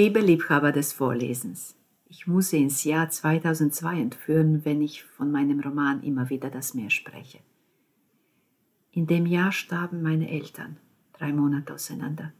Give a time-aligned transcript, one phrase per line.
[0.00, 1.74] Liebe Liebhaber des Vorlesens,
[2.06, 6.72] ich muss Sie ins Jahr 2002 entführen, wenn ich von meinem Roman immer wieder das
[6.72, 7.40] Meer spreche.
[8.92, 10.76] In dem Jahr starben meine Eltern,
[11.14, 12.32] drei Monate auseinander.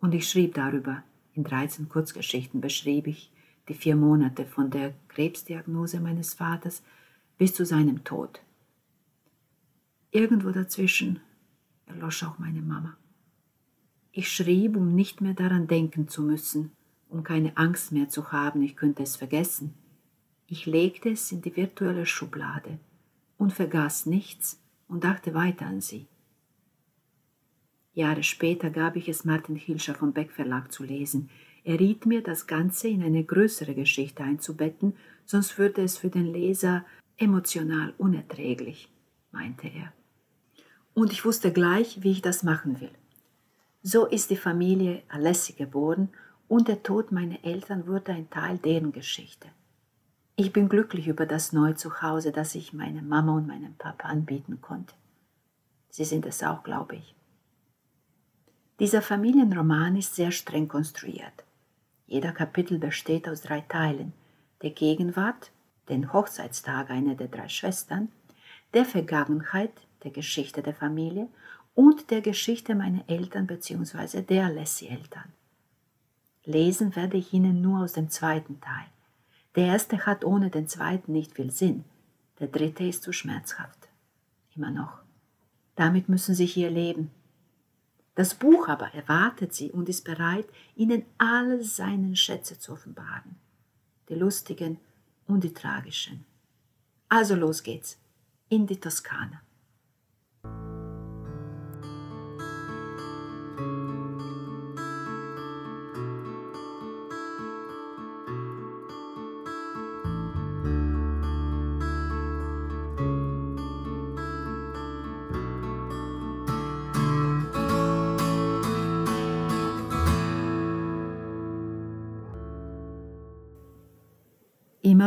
[0.00, 1.04] Und ich schrieb darüber.
[1.34, 3.30] In 13 Kurzgeschichten beschrieb ich
[3.68, 6.82] die vier Monate von der Krebsdiagnose meines Vaters
[7.36, 8.40] bis zu seinem Tod.
[10.10, 11.20] Irgendwo dazwischen
[11.84, 12.96] erlosch auch meine Mama.
[14.10, 16.72] Ich schrieb, um nicht mehr daran denken zu müssen,
[17.08, 19.74] um keine Angst mehr zu haben, ich könnte es vergessen.
[20.46, 22.78] Ich legte es in die virtuelle Schublade
[23.36, 26.06] und vergaß nichts und dachte weiter an sie.
[27.94, 31.30] Jahre später gab ich es Martin Hilscher vom Beck Verlag zu lesen.
[31.64, 36.32] Er riet mir, das Ganze in eine größere Geschichte einzubetten, sonst würde es für den
[36.32, 36.84] Leser
[37.16, 38.88] emotional unerträglich,
[39.32, 39.92] meinte er.
[40.94, 42.92] Und ich wusste gleich, wie ich das machen will.
[43.82, 46.08] So ist die Familie Alessi geboren
[46.48, 49.48] und der Tod meiner Eltern wurde ein Teil deren Geschichte.
[50.36, 54.60] Ich bin glücklich über das neue Zuhause, das ich meiner Mama und meinem Papa anbieten
[54.60, 54.94] konnte.
[55.90, 57.14] Sie sind es auch, glaube ich.
[58.78, 61.44] Dieser Familienroman ist sehr streng konstruiert.
[62.06, 64.12] Jeder Kapitel besteht aus drei Teilen.
[64.62, 65.50] Der Gegenwart,
[65.88, 68.08] den Hochzeitstag einer der drei Schwestern,
[68.74, 69.72] der Vergangenheit,
[70.04, 71.28] der Geschichte der Familie
[71.74, 74.22] und der Geschichte meiner Eltern bzw.
[74.22, 75.32] der Lassie-Eltern.
[76.48, 78.86] Lesen werde ich Ihnen nur aus dem zweiten Teil.
[79.54, 81.84] Der erste hat ohne den zweiten nicht viel Sinn,
[82.40, 83.88] der dritte ist zu schmerzhaft.
[84.56, 85.02] Immer noch.
[85.76, 87.10] Damit müssen Sie hier leben.
[88.14, 93.36] Das Buch aber erwartet sie und ist bereit, ihnen alle seinen Schätze zu offenbaren,
[94.08, 94.78] die lustigen
[95.26, 96.24] und die tragischen.
[97.10, 97.98] Also los geht's
[98.48, 99.42] in die Toskana.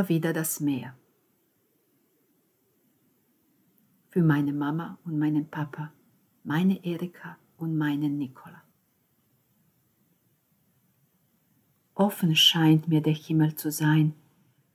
[0.01, 0.95] Immer wieder das Meer.
[4.09, 5.93] Für meine Mama und meinen Papa,
[6.43, 8.63] meine Erika und meinen Nikola.
[11.93, 14.15] Offen scheint mir der Himmel zu sein,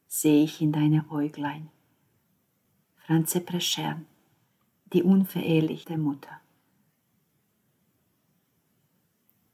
[0.07, 1.71] sehe ich in deine Äuglein.
[2.95, 4.07] Franze Preschern,
[4.93, 6.41] die unverehrliche Mutter.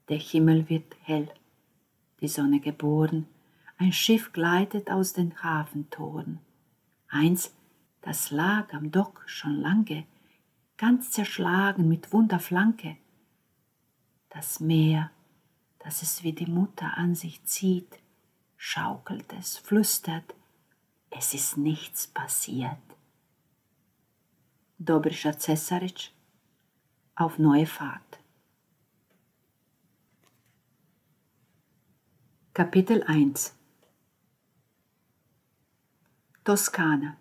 [0.07, 1.29] Der Himmel wird hell,
[2.21, 3.25] die Sonne geboren,
[3.77, 6.39] ein Schiff gleitet aus den Hafentoren.
[7.09, 7.53] Eins,
[8.01, 10.05] das lag am Dock schon lange,
[10.77, 12.97] ganz zerschlagen mit Wunderflanke.
[14.29, 15.11] Das Meer,
[15.79, 17.99] das es wie die Mutter an sich zieht,
[18.57, 20.35] schaukelt es, flüstert,
[21.09, 22.77] es ist nichts passiert.
[24.79, 26.11] Dobrischa Cesaric
[27.15, 28.19] auf neue Fahrt.
[32.53, 33.55] Kapitel 1
[36.45, 37.15] Toskana,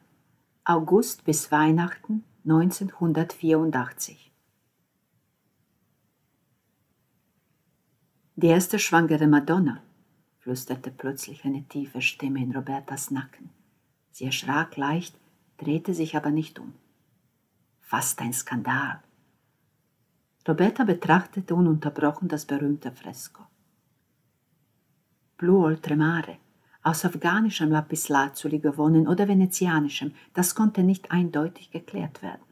[0.65, 4.33] August bis Weihnachten 1984.
[8.35, 9.81] Die erste schwangere Madonna,
[10.41, 13.51] flüsterte plötzlich eine tiefe Stimme in Robertas Nacken.
[14.11, 15.15] Sie erschrak leicht,
[15.57, 16.75] drehte sich aber nicht um.
[17.81, 19.05] Fast ein Skandal.
[20.49, 23.45] Roberta betrachtete ununterbrochen das berühmte Fresko.
[25.37, 26.39] Blu oltremare,
[26.83, 32.43] aus afghanischem Lapislazuli gewonnen oder venezianischem, das konnte nicht eindeutig geklärt werden.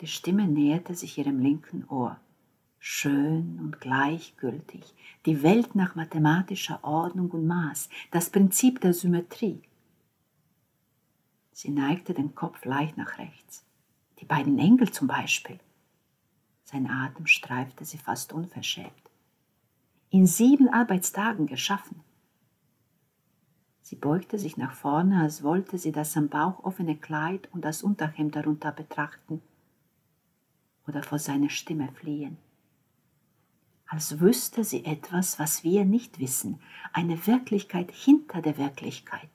[0.00, 2.18] Die Stimme näherte sich ihrem linken Ohr.
[2.78, 4.94] Schön und gleichgültig,
[5.26, 9.60] die Welt nach mathematischer Ordnung und Maß, das Prinzip der Symmetrie.
[11.50, 13.64] Sie neigte den Kopf leicht nach rechts.
[14.20, 15.58] Die beiden Engel zum Beispiel.
[16.64, 18.92] Sein Atem streifte sie fast unverschämt.
[20.10, 22.00] In sieben Arbeitstagen geschaffen.
[23.88, 27.82] Sie beugte sich nach vorne, als wollte sie das am Bauch offene Kleid und das
[27.82, 29.40] Unterhemd darunter betrachten
[30.86, 32.36] oder vor seiner Stimme fliehen.
[33.86, 36.60] Als wüsste sie etwas, was wir nicht wissen,
[36.92, 39.30] eine Wirklichkeit hinter der Wirklichkeit.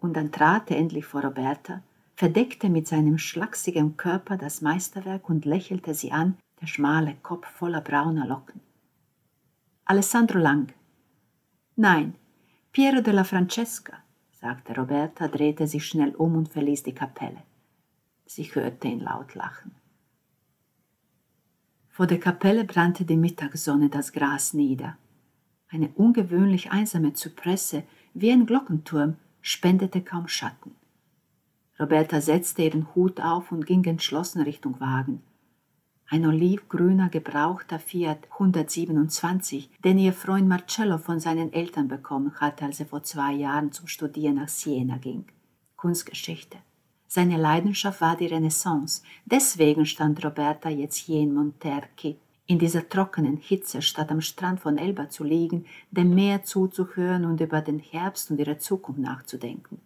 [0.00, 1.82] Und dann trat er endlich vor Roberta,
[2.14, 7.80] verdeckte mit seinem schlachsigen Körper das Meisterwerk und lächelte sie an, der schmale Kopf voller
[7.80, 8.60] brauner Locken.
[9.86, 10.74] Alessandro Lang.
[11.74, 12.16] Nein,
[12.76, 14.02] Piero della Francesca,
[14.32, 17.42] sagte Roberta, drehte sich schnell um und verließ die Kapelle.
[18.26, 19.74] Sie hörte ihn laut lachen.
[21.88, 24.98] Vor der Kapelle brannte die Mittagssonne das Gras nieder.
[25.70, 30.74] Eine ungewöhnlich einsame Zypresse, wie ein Glockenturm, spendete kaum Schatten.
[31.80, 35.22] Roberta setzte ihren Hut auf und ging entschlossen Richtung Wagen.
[36.08, 42.78] Ein olivgrüner gebrauchter Fiat 127, den ihr Freund Marcello von seinen Eltern bekommen hatte, als
[42.78, 45.24] er vor zwei Jahren zum Studieren nach Siena ging.
[45.74, 46.58] Kunstgeschichte.
[47.08, 49.02] Seine Leidenschaft war die Renaissance.
[49.24, 54.78] Deswegen stand Roberta jetzt hier in Monterchi, in dieser trockenen Hitze, statt am Strand von
[54.78, 59.80] Elba zu liegen, dem Meer zuzuhören und über den Herbst und ihre Zukunft nachzudenken,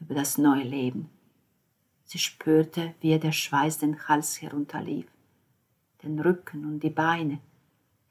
[0.00, 1.08] über das neue Leben.
[2.04, 5.06] Sie spürte, wie ihr der Schweiß den Hals herunterlief,
[6.02, 7.38] den Rücken und die Beine.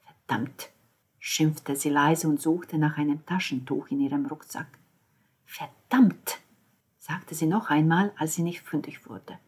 [0.00, 0.70] Verdammt,
[1.18, 4.78] schimpfte sie leise und suchte nach einem Taschentuch in ihrem Rucksack.
[5.44, 6.40] Verdammt,
[6.98, 9.38] sagte sie noch einmal, als sie nicht fündig wurde.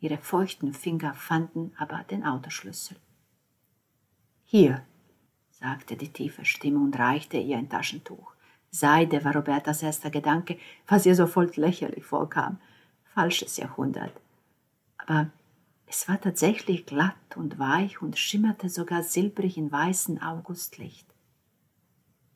[0.00, 2.96] Ihre feuchten Finger fanden aber den Autoschlüssel.
[4.44, 4.84] Hier,
[5.50, 8.34] sagte die tiefe Stimme und reichte ihr ein Taschentuch.
[8.70, 10.58] Seide war Robertas erster Gedanke,
[10.88, 12.58] was ihr sofort lächerlich vorkam.
[13.04, 14.12] Falsches Jahrhundert.
[14.96, 15.30] Aber
[15.92, 21.06] es war tatsächlich glatt und weich und schimmerte sogar silbrig in weißem Augustlicht.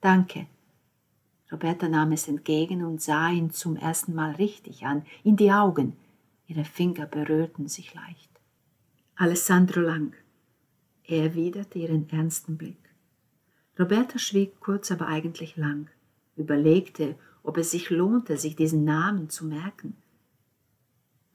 [0.02, 0.46] Danke.
[1.50, 5.96] Roberta nahm es entgegen und sah ihn zum ersten Mal richtig an, in die Augen.
[6.46, 8.28] Ihre Finger berührten sich leicht.
[9.14, 10.12] Alessandro Lang.
[11.04, 12.90] Er erwiderte ihren ernsten Blick.
[13.78, 15.88] Roberta schwieg kurz, aber eigentlich lang,
[16.36, 19.96] überlegte, ob es sich lohnte, sich diesen Namen zu merken.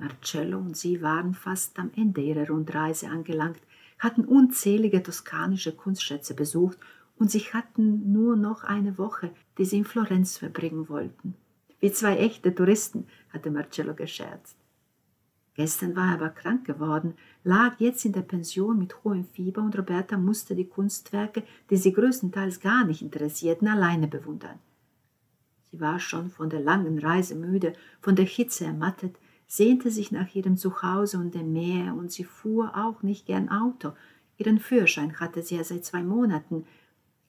[0.02, 3.62] Marcello und sie waren fast am Ende ihrer Rundreise angelangt,
[4.00, 6.80] hatten unzählige toskanische Kunstschätze besucht
[7.20, 11.36] und sie hatten nur noch eine Woche, die sie in Florenz verbringen wollten.
[11.80, 14.56] Wie zwei echte Touristen, hatte Marcello gescherzt.
[15.54, 17.14] Gestern war er aber krank geworden,
[17.44, 21.94] lag jetzt in der Pension mit hohem Fieber und Roberta musste die Kunstwerke, die sie
[21.94, 24.58] größtenteils gar nicht interessierten, alleine bewundern.
[25.70, 29.16] Sie war schon von der langen Reise müde, von der Hitze ermattet,
[29.52, 33.92] sehnte sich nach ihrem Zuhause und dem Meer und sie fuhr auch nicht gern Auto.
[34.38, 36.66] Ihren Führerschein hatte sie ja seit zwei Monaten.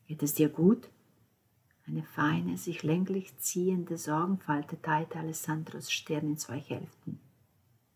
[0.07, 0.89] Geht es dir gut?
[1.85, 7.19] Eine feine, sich länglich ziehende Sorgenfalte teilte Alessandros Stirn in zwei Hälften.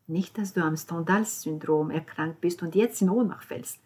[0.08, 3.78] Nicht, dass du am Stendhal-Syndrom erkrankt bist und jetzt in Ohnmacht fällst.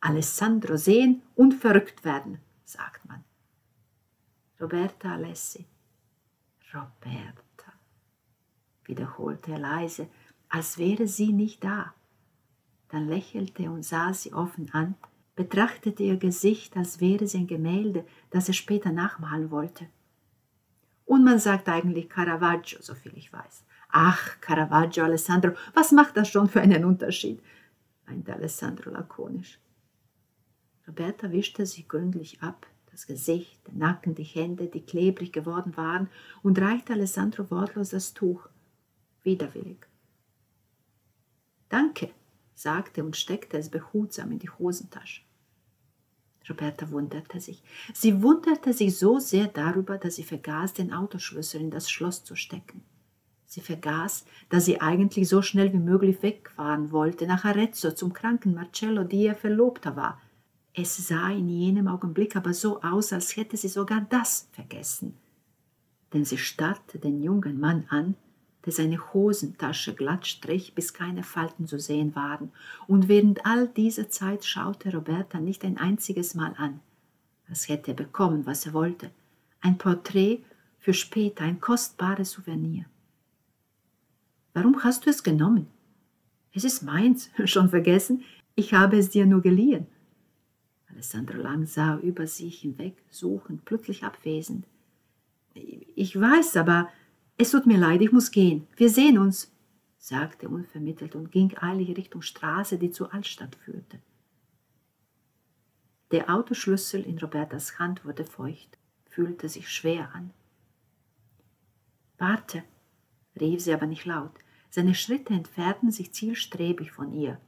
[0.00, 3.24] Alessandro sehen und verrückt werden, sagt man.
[4.60, 5.66] Roberta Alessi.
[6.72, 7.47] Roberta,
[8.88, 10.08] wiederholte er leise,
[10.48, 11.94] als wäre sie nicht da.
[12.88, 14.94] Dann lächelte und sah sie offen an,
[15.36, 19.86] betrachtete ihr Gesicht, als wäre sie ein Gemälde, das er später nachmalen wollte.
[21.04, 23.64] Und man sagt eigentlich Caravaggio, soviel ich weiß.
[23.90, 27.40] Ach, Caravaggio, Alessandro, was macht das schon für einen Unterschied?
[28.06, 29.58] meinte Alessandro lakonisch.
[30.86, 36.08] Roberta wischte sie gründlich ab, das Gesicht, der Nacken, die Hände, die klebrig geworden waren,
[36.42, 38.48] und reichte Alessandro wortlos das Tuch,
[39.28, 39.86] widerwillig.
[41.68, 42.10] Danke,
[42.54, 45.22] sagte und steckte es behutsam in die Hosentasche.
[46.48, 47.62] Roberta wunderte sich.
[47.92, 52.36] Sie wunderte sich so sehr darüber, dass sie vergaß, den Autoschlüssel in das Schloss zu
[52.36, 52.80] stecken.
[53.44, 58.54] Sie vergaß, dass sie eigentlich so schnell wie möglich wegfahren wollte, nach Arezzo zum kranken
[58.54, 60.20] Marcello, die ihr Verlobter war.
[60.74, 65.14] Es sah in jenem Augenblick aber so aus, als hätte sie sogar das vergessen.
[66.14, 68.14] Denn sie starrte den jungen Mann an,
[68.68, 72.52] der seine Hosentasche glatt strich, bis keine Falten zu sehen waren,
[72.86, 76.80] und während all dieser Zeit schaute Roberta nicht ein einziges Mal an,
[77.48, 79.10] als hätte bekommen, was er wollte,
[79.62, 80.40] ein Porträt
[80.78, 82.84] für später, ein kostbares Souvenir.
[84.52, 85.66] Warum hast du es genommen?
[86.52, 88.22] Es ist meins, schon vergessen.
[88.54, 89.86] Ich habe es dir nur geliehen.
[90.90, 94.66] Alessandro Lang sah über sich hinweg, suchend, plötzlich abwesend.
[95.54, 96.90] Ich weiß, aber
[97.38, 98.66] es tut mir leid, ich muss gehen.
[98.76, 99.52] Wir sehen uns,
[99.96, 104.00] sagte er unvermittelt und ging eilig Richtung Straße, die zur Altstadt führte.
[106.10, 108.76] Der Autoschlüssel in Robertas Hand wurde feucht,
[109.08, 110.30] fühlte sich schwer an.
[112.16, 112.64] Warte,
[113.38, 114.32] rief sie aber nicht laut.
[114.70, 117.40] Seine Schritte entfernten sich zielstrebig von ihr,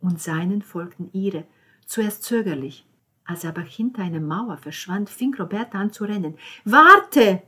[0.00, 1.44] und seinen folgten ihre,
[1.86, 2.86] zuerst zögerlich.
[3.24, 6.36] Als er aber hinter einer Mauer verschwand, fing Roberta an zu rennen.
[6.64, 7.42] Warte!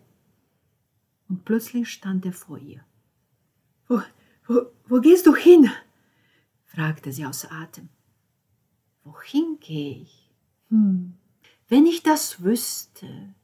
[1.28, 2.84] Und plötzlich stand er vor ihr.
[3.88, 4.00] Wo,
[4.46, 5.70] wo, wo gehst du hin?
[6.64, 7.88] fragte sie außer Atem.
[9.04, 10.30] Wohin gehe ich?
[10.68, 11.14] Hm,
[11.68, 13.34] wenn ich das wüsste.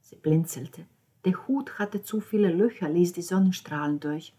[0.00, 0.86] Sie blinzelte.
[1.24, 4.34] Der Hut hatte zu viele Löcher, ließ die Sonnenstrahlen durch.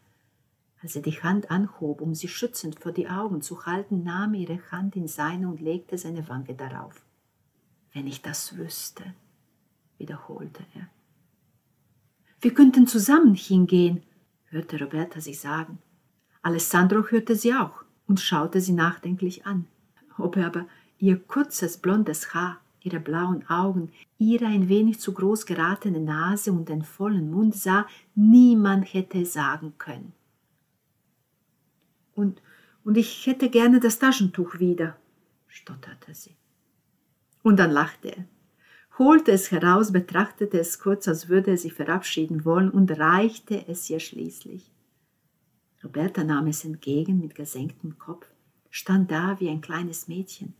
[0.81, 4.41] Als er die Hand anhob, um sie schützend vor die Augen zu halten, nahm er
[4.41, 7.05] ihre Hand in seine und legte seine Wange darauf.
[7.93, 9.13] Wenn ich das wüsste,
[9.97, 10.89] wiederholte er.
[12.41, 14.01] Wir könnten zusammen hingehen,
[14.45, 15.77] hörte Roberta sich sagen.
[16.41, 19.67] Alessandro hörte sie auch und schaute sie nachdenklich an.
[20.17, 20.65] Ob er aber
[20.97, 26.67] ihr kurzes blondes Haar, ihre blauen Augen, ihre ein wenig zu groß geratene Nase und
[26.67, 30.13] den vollen Mund sah, niemand hätte sagen können.
[32.15, 32.41] Und,
[32.83, 34.97] und ich hätte gerne das Taschentuch wieder,
[35.47, 36.35] stotterte sie.
[37.43, 38.25] Und dann lachte er,
[38.97, 43.89] holte es heraus, betrachtete es kurz, als würde er sich verabschieden wollen und reichte es
[43.89, 44.71] ihr schließlich.
[45.83, 48.27] Roberta nahm es entgegen mit gesenktem Kopf,
[48.69, 50.53] stand da wie ein kleines Mädchen,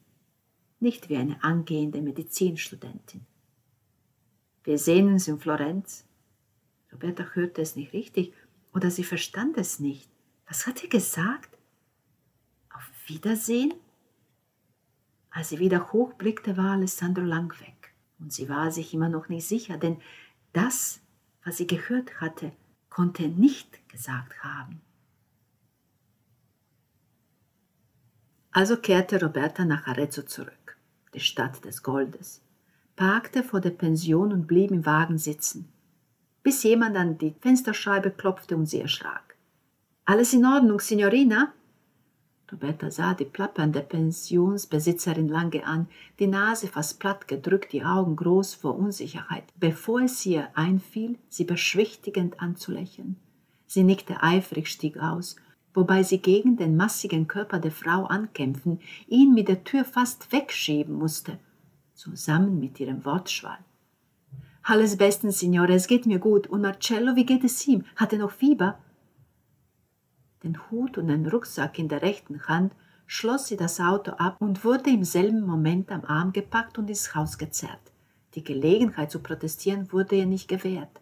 [0.80, 3.22] nicht wie eine angehende Medizinstudentin.
[4.64, 6.06] Wir sehen uns in Florenz.
[6.92, 8.34] Roberta hörte es nicht richtig
[8.74, 10.10] oder sie verstand es nicht.
[10.48, 11.58] Was hat er gesagt?
[12.74, 13.74] Auf Wiedersehen?
[15.32, 17.81] Als sie wieder hochblickte, war Alessandro lang weg.
[18.22, 19.98] Und sie war sich immer noch nicht sicher, denn
[20.54, 21.02] das,
[21.44, 22.52] was sie gehört hatte,
[22.90, 24.82] konnte er nicht gesagt haben.
[28.52, 30.78] Also kehrte Roberta nach Arezzo zurück,
[31.14, 32.42] die Stadt des Goldes,
[32.96, 35.72] parkte vor der Pension und blieb im Wagen sitzen,
[36.44, 39.36] bis jemand an die Fensterscheibe klopfte und sie erschrak.
[40.06, 41.54] Alles in Ordnung, Signorina?
[42.52, 45.88] Roberta sah die plappernde Pensionsbesitzerin lange an,
[46.20, 51.46] die Nase fast platt gedrückt, die Augen groß vor Unsicherheit, bevor es ihr einfiel, sie
[51.46, 53.16] beschwichtigend anzulächeln.
[53.68, 55.38] Sie nickte eifrig, stieg aus,
[55.74, 60.94] wobei sie gegen den massigen Körper der Frau ankämpfen, ihn mit der Tür fast wegschieben
[60.94, 61.40] musste,
[61.94, 63.60] zusammen mit ihrem Wortschwall.
[64.64, 66.48] Alles bestens, Signore, es geht mir gut.
[66.48, 67.84] Und Marcello, wie geht es ihm?
[67.96, 68.78] Hat er noch Fieber?
[70.44, 72.74] Den Hut und den Rucksack in der rechten Hand,
[73.06, 77.14] schloss sie das Auto ab und wurde im selben Moment am Arm gepackt und ins
[77.14, 77.92] Haus gezerrt.
[78.36, 81.02] Die Gelegenheit zu protestieren wurde ihr nicht gewährt.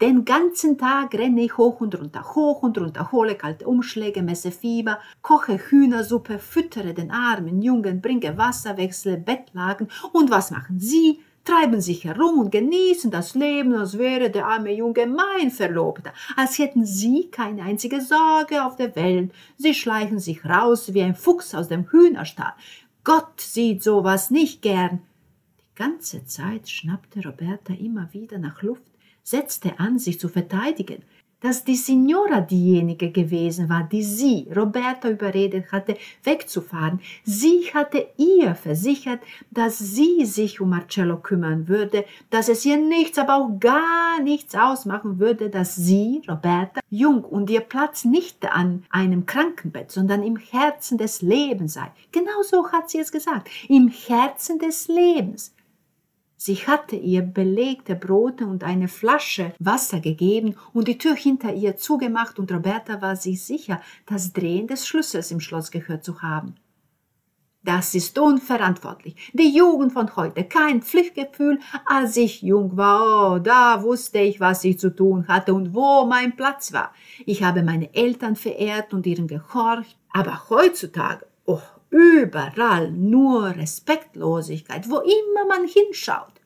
[0.00, 4.50] Den ganzen Tag renne ich hoch und runter, hoch und runter, hole kalte Umschläge, messe
[4.50, 9.88] Fieber, koche Hühnersuppe, füttere den armen Jungen, bringe Wasser, wechsle Bettlagen.
[10.12, 11.20] Und was machen Sie?
[11.44, 16.58] Treiben sich herum und genießen das Leben, als wäre der arme Junge mein Verlobter, als
[16.58, 19.32] hätten sie keine einzige Sorge auf der Welt.
[19.56, 22.52] Sie schleichen sich raus wie ein Fuchs aus dem Hühnerstall.
[23.04, 25.00] Gott sieht sowas nicht gern.
[25.60, 28.82] Die ganze Zeit schnappte Roberta immer wieder nach Luft,
[29.22, 31.02] setzte an, sich zu verteidigen
[31.40, 37.00] dass die Signora diejenige gewesen war, die sie, Roberta, überredet hatte, wegzufahren.
[37.24, 39.20] Sie hatte ihr versichert,
[39.50, 44.54] dass sie sich um Marcello kümmern würde, dass es ihr nichts, aber auch gar nichts
[44.54, 50.36] ausmachen würde, dass sie, Roberta, jung und ihr Platz nicht an einem Krankenbett, sondern im
[50.36, 51.90] Herzen des Lebens sei.
[52.12, 55.52] Genau so hat sie es gesagt, im Herzen des Lebens.
[56.42, 61.76] Sie hatte ihr belegte Brote und eine Flasche Wasser gegeben und die Tür hinter ihr
[61.76, 66.54] zugemacht und Roberta war sich sicher, das Drehen des Schlüssels im Schloss gehört zu haben.
[67.62, 69.16] Das ist unverantwortlich.
[69.34, 71.60] Die Jugend von heute, kein Pflichtgefühl.
[71.84, 76.06] Als ich jung war, oh, da wusste ich, was ich zu tun hatte und wo
[76.06, 76.94] mein Platz war.
[77.26, 79.98] Ich habe meine Eltern verehrt und ihnen gehorcht.
[80.10, 86.40] Aber heutzutage, oh, Überall nur Respektlosigkeit, wo immer man hinschaut.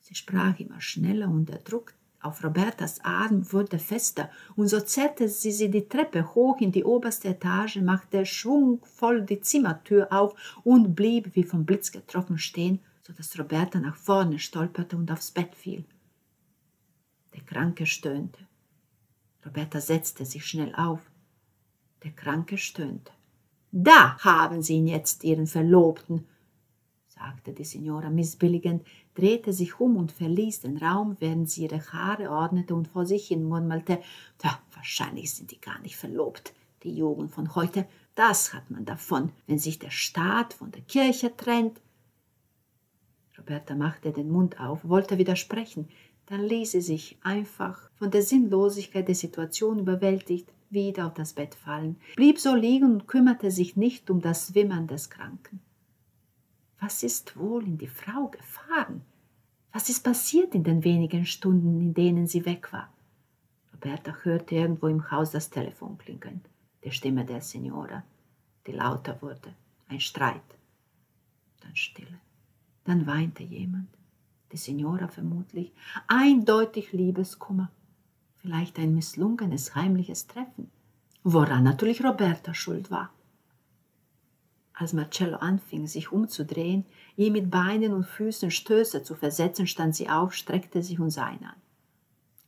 [0.00, 5.28] Sie sprach immer schneller und der Druck auf Robertas Arm wurde fester, und so zerrte
[5.28, 10.96] sie sie die Treppe hoch in die oberste Etage, machte schwungvoll die Zimmertür auf und
[10.96, 15.54] blieb wie vom Blitz getroffen stehen, so dass Roberta nach vorne stolperte und aufs Bett
[15.54, 15.84] fiel.
[17.34, 18.40] Der Kranke stöhnte.
[19.46, 21.00] Roberta setzte sich schnell auf.
[22.02, 23.12] Der Kranke stöhnte.
[23.70, 26.26] Da haben Sie ihn jetzt, Ihren Verlobten,
[27.18, 28.84] sagte die Signora missbilligend,
[29.14, 33.28] drehte sich um und verließ den Raum, während sie ihre Haare ordnete und vor sich
[33.28, 34.00] hin murmelte,
[34.38, 37.86] Tja, wahrscheinlich sind die gar nicht verlobt, die Jugend von heute.
[38.14, 41.80] Das hat man davon, wenn sich der Staat von der Kirche trennt.
[43.36, 45.88] Roberta machte den Mund auf, wollte widersprechen,
[46.26, 51.54] dann ließ sie sich einfach von der Sinnlosigkeit der Situation überwältigt wieder auf das Bett
[51.54, 55.60] fallen, blieb so liegen und kümmerte sich nicht um das Wimmern des Kranken.
[56.80, 59.02] Was ist wohl in die Frau gefahren?
[59.72, 62.92] Was ist passiert in den wenigen Stunden, in denen sie weg war?
[63.72, 66.40] Roberta hörte irgendwo im Haus das Telefon klingeln,
[66.84, 68.02] die Stimme der Signora,
[68.66, 69.54] die lauter wurde,
[69.88, 70.42] ein Streit.
[71.60, 72.18] Dann Stille.
[72.84, 73.88] Dann weinte jemand,
[74.52, 75.72] die Signora vermutlich,
[76.06, 77.70] eindeutig Liebeskummer
[78.40, 80.70] vielleicht ein misslungenes heimliches Treffen,
[81.24, 83.10] woran natürlich Roberta schuld war.
[84.72, 90.08] Als Marcello anfing, sich umzudrehen, ihr mit Beinen und Füßen Stöße zu versetzen, stand sie
[90.08, 91.56] auf, streckte sich und sah ihn an.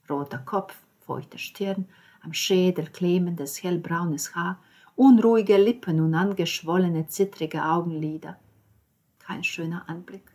[0.08, 1.86] Roter Kopf, feuchte Stirn,
[2.22, 4.60] am Schädel klemmendes hellbraunes Haar,
[4.94, 8.38] unruhige Lippen und angeschwollene, zittrige Augenlider.
[9.18, 10.30] Kein schöner Anblick.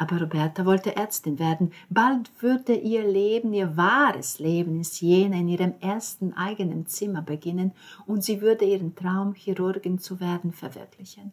[0.00, 1.74] Aber Roberta wollte Ärztin werden.
[1.90, 7.72] Bald würde ihr Leben, ihr wahres Leben in Siena in ihrem ersten eigenen Zimmer beginnen
[8.06, 11.32] und sie würde ihren Traum, Chirurgin zu werden, verwirklichen.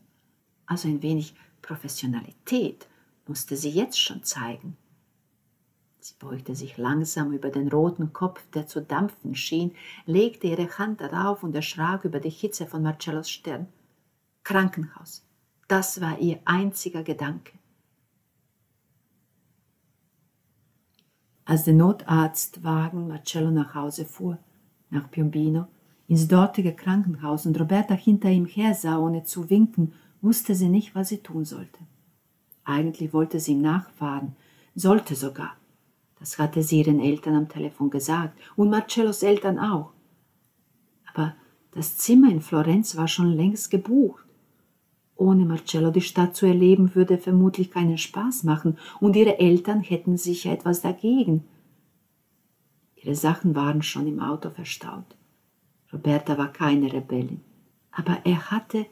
[0.66, 2.90] Also ein wenig Professionalität
[3.26, 4.76] musste sie jetzt schon zeigen.
[6.02, 11.00] Sie beugte sich langsam über den roten Kopf, der zu dampfen schien, legte ihre Hand
[11.00, 13.68] darauf und erschrak über die Hitze von Marcellos Stirn.
[14.44, 15.26] Krankenhaus.
[15.70, 17.54] Das war ihr einziger Gedanke.
[21.48, 24.38] Als der Notarztwagen Marcello nach Hause fuhr,
[24.90, 25.68] nach Piombino,
[26.10, 31.08] ins dortige Krankenhaus und Roberta hinter ihm hersah, ohne zu winken, wusste sie nicht, was
[31.08, 31.80] sie tun sollte.
[32.66, 34.36] Eigentlich wollte sie ihm nachfahren,
[34.76, 35.56] sollte sogar.
[36.20, 39.94] Das hatte sie ihren Eltern am Telefon gesagt und Marcellos Eltern auch.
[41.14, 41.34] Aber
[41.72, 44.27] das Zimmer in Florenz war schon längst gebucht.
[45.18, 50.16] Ohne Marcello die Stadt zu erleben, würde vermutlich keinen Spaß machen, und ihre Eltern hätten
[50.16, 51.44] sicher etwas dagegen.
[52.96, 55.18] Ihre Sachen waren schon im Auto verstaut.
[55.92, 57.42] Roberta war keine Rebellin.
[57.92, 58.86] Aber er hatte,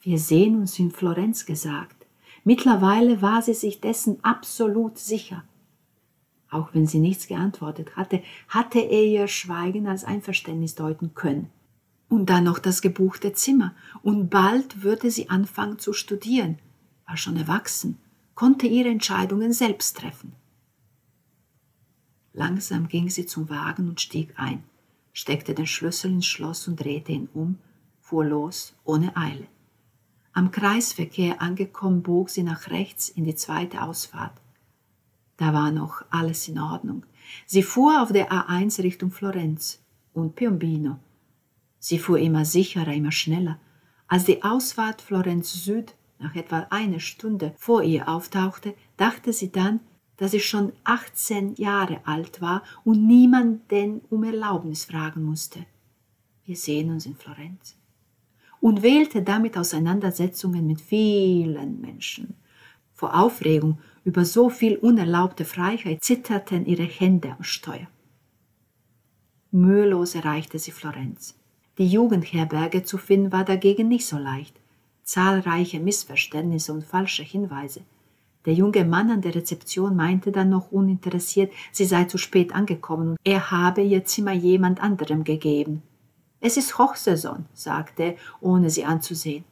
[0.00, 2.06] wir sehen uns in Florenz gesagt.
[2.42, 5.44] Mittlerweile war sie sich dessen absolut sicher.
[6.50, 11.50] Auch wenn sie nichts geantwortet hatte, hatte er ihr Schweigen als Einverständnis deuten können
[12.12, 13.74] und dann noch das gebuchte Zimmer.
[14.02, 16.58] Und bald würde sie anfangen zu studieren,
[17.06, 17.98] war schon erwachsen,
[18.34, 20.34] konnte ihre Entscheidungen selbst treffen.
[22.34, 24.62] Langsam ging sie zum Wagen und stieg ein,
[25.14, 27.56] steckte den Schlüssel ins Schloss und drehte ihn um,
[28.02, 29.46] fuhr los, ohne Eile.
[30.34, 34.38] Am Kreisverkehr angekommen, bog sie nach rechts in die zweite Ausfahrt.
[35.38, 37.06] Da war noch alles in Ordnung.
[37.46, 39.80] Sie fuhr auf der A1 Richtung Florenz
[40.12, 40.98] und Piombino,
[41.84, 43.58] Sie fuhr immer sicherer, immer schneller.
[44.06, 49.80] Als die Ausfahrt Florenz Süd nach etwa einer Stunde vor ihr auftauchte, dachte sie dann,
[50.16, 55.66] dass sie schon 18 Jahre alt war und niemanden um Erlaubnis fragen musste.
[56.44, 57.76] Wir sehen uns in Florenz.
[58.60, 62.34] Und wählte damit Auseinandersetzungen mit vielen Menschen.
[62.94, 67.88] Vor Aufregung über so viel unerlaubte Freiheit zitterten ihre Hände am Steuer.
[69.50, 71.41] Mühelos erreichte sie Florenz.
[71.78, 74.54] Die Jugendherberge zu finden war dagegen nicht so leicht.
[75.04, 77.80] Zahlreiche Missverständnisse und falsche Hinweise.
[78.44, 83.10] Der junge Mann an der Rezeption meinte dann noch uninteressiert, sie sei zu spät angekommen
[83.10, 85.82] und er habe ihr Zimmer jemand anderem gegeben.
[86.40, 89.44] Es ist Hochsaison, sagte er, ohne sie anzusehen.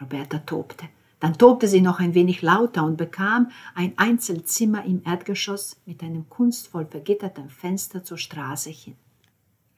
[0.00, 0.86] Roberta tobte.
[1.20, 6.28] Dann tobte sie noch ein wenig lauter und bekam ein Einzelzimmer im Erdgeschoss mit einem
[6.30, 8.96] kunstvoll vergitterten Fenster zur Straße hin.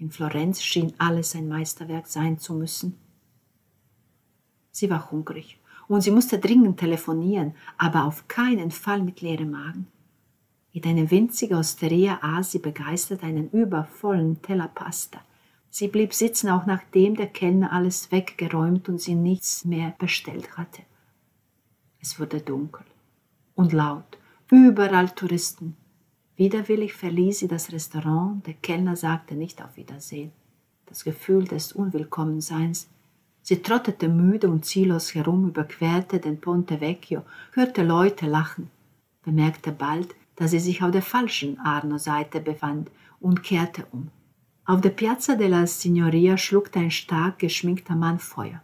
[0.02, 2.98] In Florenz schien alles ein Meisterwerk sein zu müssen.
[4.72, 9.86] Sie war hungrig und sie musste dringend telefonieren, aber auf keinen Fall mit leerem Magen.
[10.72, 15.20] In eine winzige Osteria aß sie begeistert einen übervollen Teller Pasta.
[15.70, 20.82] Sie blieb sitzen, auch nachdem der Kellner alles weggeräumt und sie nichts mehr bestellt hatte.
[22.00, 22.84] Es wurde dunkel
[23.54, 24.18] und laut,
[24.50, 25.76] überall Touristen.
[26.42, 30.33] Widerwillig verließ sie das Restaurant, der Kellner sagte nicht auf Wiedersehen.
[30.87, 32.88] Das Gefühl des Unwillkommenseins.
[33.42, 38.70] Sie trottete müde und ziellos herum, überquerte den Ponte Vecchio, hörte Leute lachen,
[39.22, 44.09] bemerkte bald, dass sie sich auf der falschen Arno-Seite befand und kehrte um.
[44.64, 48.61] Auf der Piazza della Signoria schluckte ein stark geschminkter Mann Feuer.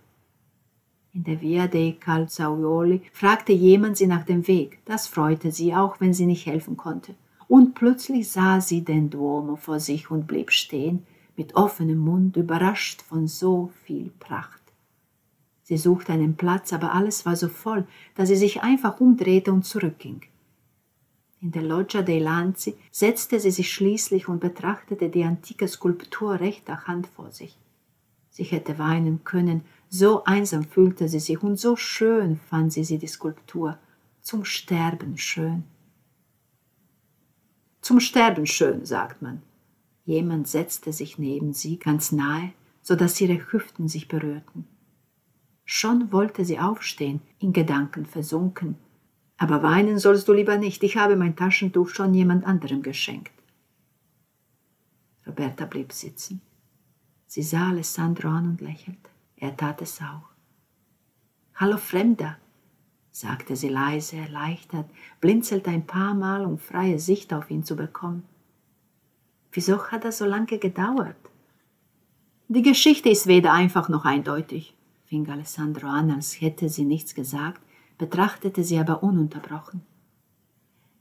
[1.14, 4.80] In der Via dei Calzaioli fragte jemand sie nach dem Weg.
[4.84, 7.14] Das freute sie, auch wenn sie nicht helfen konnte
[7.48, 11.06] und plötzlich sah sie den Duomo vor sich und blieb stehen,
[11.36, 14.60] mit offenem Mund, überrascht von so viel Pracht.
[15.62, 19.64] Sie suchte einen Platz, aber alles war so voll, dass sie sich einfach umdrehte und
[19.64, 20.22] zurückging.
[21.40, 26.86] In der Loggia dei Lanzi setzte sie sich schließlich und betrachtete die antike Skulptur rechter
[26.86, 27.56] Hand vor sich.
[28.30, 32.98] Sie hätte weinen können, so einsam fühlte sie sich und so schön fand sie sie
[32.98, 33.78] die Skulptur,
[34.20, 35.64] zum Sterben schön.
[37.88, 39.40] Zum Sterben schön, sagt man.
[40.04, 44.66] Jemand setzte sich neben sie, ganz nahe, so dass ihre Hüften sich berührten.
[45.64, 48.76] Schon wollte sie aufstehen, in Gedanken versunken.
[49.38, 53.32] Aber weinen sollst du lieber nicht, ich habe mein Taschentuch schon jemand anderem geschenkt.
[55.26, 56.42] Roberta blieb sitzen.
[57.26, 59.08] Sie sah Alessandro an und lächelte.
[59.36, 60.28] Er tat es auch.
[61.54, 62.36] Hallo Fremder,
[63.20, 64.86] sagte sie leise, erleichtert,
[65.20, 68.22] blinzelte ein paar Mal, um freie Sicht auf ihn zu bekommen.
[69.50, 71.16] Wieso hat das so lange gedauert?
[72.46, 74.72] Die Geschichte ist weder einfach noch eindeutig,
[75.06, 77.60] fing Alessandro an, als hätte sie nichts gesagt,
[77.98, 79.82] betrachtete sie aber ununterbrochen.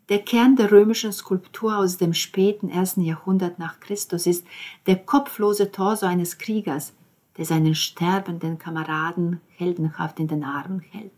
[0.10, 4.44] Der Kern der römischen Skulptur aus dem späten ersten Jahrhundert nach Christus ist
[4.88, 6.94] der kopflose Torso eines Kriegers,
[7.38, 11.12] der seinen sterbenden Kameraden heldenhaft in den Armen hält.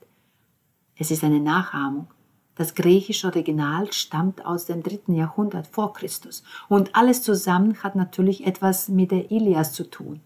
[1.00, 2.08] Es ist eine Nachahmung.
[2.56, 8.46] Das griechische Original stammt aus dem dritten Jahrhundert vor Christus und alles zusammen hat natürlich
[8.46, 10.20] etwas mit der Ilias zu tun.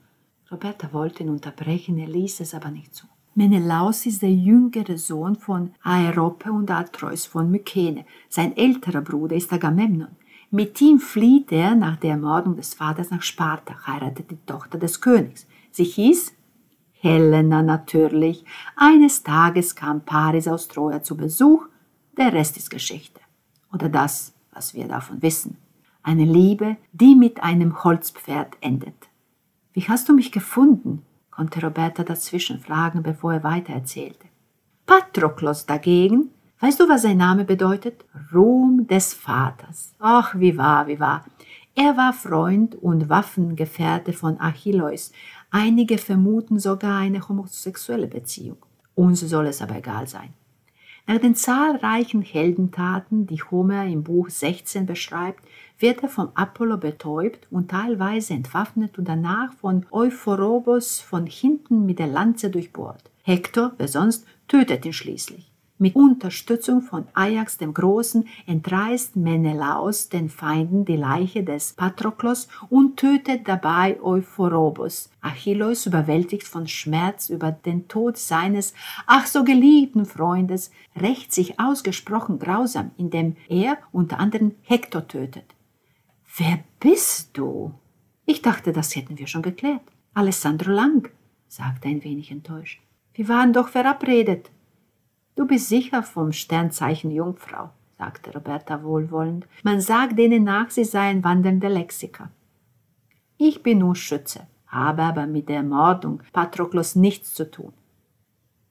[0.52, 3.06] Roberta wollte ihn unterbrechen, er ließ es aber nicht zu.
[3.36, 8.06] Menelaus ist der jüngere Sohn von Aerope und Atreus von Mykene.
[8.28, 10.16] Sein älterer Bruder ist Agamemnon.
[10.50, 15.02] Mit ihm flieht er nach der Ermordung des Vaters nach Sparta, heiratet die Tochter des
[15.02, 15.46] Königs.
[15.72, 16.34] Sie hieß
[17.04, 18.46] Helena natürlich.
[18.78, 21.68] Eines Tages kam Paris aus Troja zu Besuch,
[22.18, 23.20] der Rest ist Geschichte.
[23.74, 25.58] Oder das, was wir davon wissen.
[26.02, 28.96] Eine Liebe, die mit einem Holzpferd endet.
[29.74, 31.02] Wie hast du mich gefunden?
[31.30, 34.28] konnte Roberta dazwischen fragen, bevor er weitererzählte.
[34.86, 36.30] Patroklos dagegen,
[36.62, 38.06] weißt du, was sein Name bedeutet?
[38.34, 39.94] Ruhm des Vaters.
[40.00, 41.26] Ach, wie wahr, wie wahr.
[41.76, 45.12] Er war Freund und Waffengefährte von Achilleus,
[45.56, 48.58] Einige vermuten sogar eine homosexuelle Beziehung.
[48.96, 50.34] Uns soll es aber egal sein.
[51.06, 55.44] Nach den zahlreichen Heldentaten, die Homer im Buch 16 beschreibt,
[55.78, 62.00] wird er vom Apollo betäubt und teilweise entwaffnet und danach von Euphorobos von hinten mit
[62.00, 63.12] der Lanze durchbohrt.
[63.22, 65.53] Hektor, wer sonst, tötet ihn schließlich.
[65.84, 72.96] Mit Unterstützung von Ajax dem Großen entreißt Menelaos den Feinden die Leiche des Patroklos und
[72.96, 75.10] tötet dabei Euphorobos.
[75.20, 78.74] Achilleus, überwältigt von Schmerz über den Tod seines
[79.08, 85.54] ach so geliebten Freundes, rächt sich ausgesprochen grausam, indem er unter anderem Hektor tötet.
[86.38, 87.74] Wer bist du?
[88.26, 89.82] Ich dachte, das hätten wir schon geklärt.
[90.14, 91.10] Alessandro Lang,
[91.50, 92.80] sagte ein wenig enttäuscht.
[93.14, 94.50] Wir waren doch verabredet.
[95.36, 99.48] Du bist sicher vom Sternzeichen Jungfrau, sagte Roberta wohlwollend.
[99.64, 102.30] Man sagt denen nach, sie seien wandelnde Lexiker.
[103.38, 107.74] Ich bin nur Schütze, habe aber mit der Ermordung Patroklos nichts zu tun.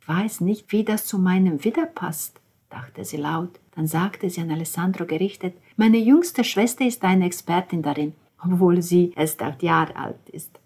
[0.01, 3.61] Ich weiß nicht, wie das zu meinem Widder passt, dachte sie laut.
[3.75, 9.13] Dann sagte sie an Alessandro gerichtet, meine jüngste Schwester ist eine Expertin darin, obwohl sie
[9.17, 10.61] erst acht Jahre alt ist.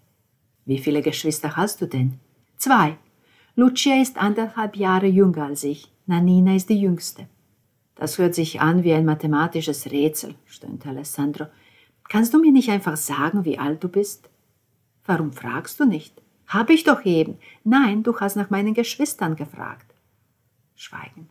[0.65, 2.19] Wie viele Geschwister hast du denn?
[2.57, 2.97] Zwei,
[3.59, 5.91] Lucia ist anderthalb Jahre jünger als ich.
[6.05, 7.27] Nanina ist die jüngste.
[7.95, 11.47] Das hört sich an wie ein mathematisches Rätsel, stöhnte Alessandro.
[12.07, 14.29] Kannst du mir nicht einfach sagen, wie alt du bist?
[15.05, 16.21] Warum fragst du nicht?
[16.45, 17.39] Habe ich doch eben.
[17.63, 19.91] Nein, du hast nach meinen Geschwistern gefragt.
[20.75, 21.27] Schweigen.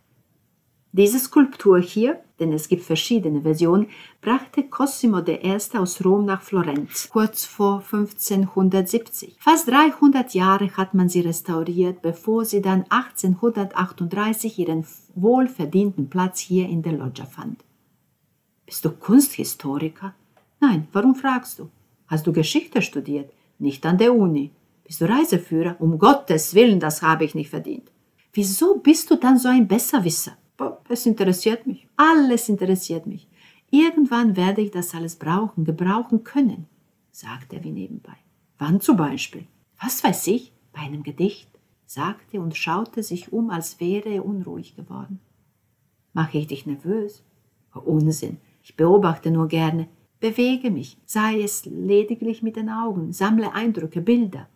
[0.96, 3.88] Diese Skulptur hier, denn es gibt verschiedene Versionen,
[4.22, 5.58] brachte Cosimo I.
[5.76, 9.36] aus Rom nach Florenz, kurz vor 1570.
[9.38, 16.66] Fast 300 Jahre hat man sie restauriert, bevor sie dann 1838 ihren wohlverdienten Platz hier
[16.66, 17.62] in der Loggia fand.
[18.64, 20.14] Bist du Kunsthistoriker?
[20.60, 21.68] Nein, warum fragst du?
[22.06, 23.30] Hast du Geschichte studiert?
[23.58, 24.50] Nicht an der Uni.
[24.82, 25.76] Bist du Reiseführer?
[25.78, 27.92] Um Gottes Willen, das habe ich nicht verdient.
[28.32, 30.38] Wieso bist du dann so ein Besserwisser?
[30.88, 31.86] Es interessiert mich.
[31.96, 33.28] Alles interessiert mich.
[33.70, 36.66] Irgendwann werde ich das alles brauchen, gebrauchen können,
[37.10, 38.16] sagte er wie nebenbei.
[38.58, 39.46] Wann zum Beispiel?
[39.80, 40.52] Was weiß ich?
[40.72, 41.48] Bei einem Gedicht,
[41.86, 45.20] sagte und schaute sich um, als wäre er unruhig geworden.
[46.12, 47.22] Mache ich dich nervös?
[47.74, 48.38] Oh, Unsinn.
[48.62, 49.88] Ich beobachte nur gerne,
[50.20, 54.48] bewege mich, sei es lediglich mit den Augen, sammle Eindrücke, Bilder.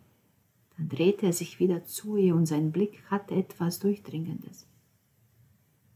[0.77, 4.67] Dann drehte er sich wieder zu ihr und sein Blick hatte etwas Durchdringendes.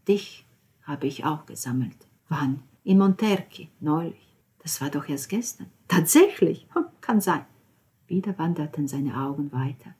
[0.07, 0.45] Dich
[0.83, 1.97] habe ich auch gesammelt.
[2.29, 2.61] Wann?
[2.83, 4.37] In Monterchi, neulich.
[4.59, 5.67] Das war doch erst gestern.
[5.87, 6.67] Tatsächlich?
[6.73, 7.45] Hm, kann sein.
[8.07, 9.95] Wieder wanderten seine Augen weiter.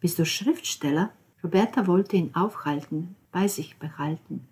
[0.00, 1.10] Bist du Schriftsteller?
[1.42, 4.48] Roberta wollte ihn aufhalten, bei sich behalten.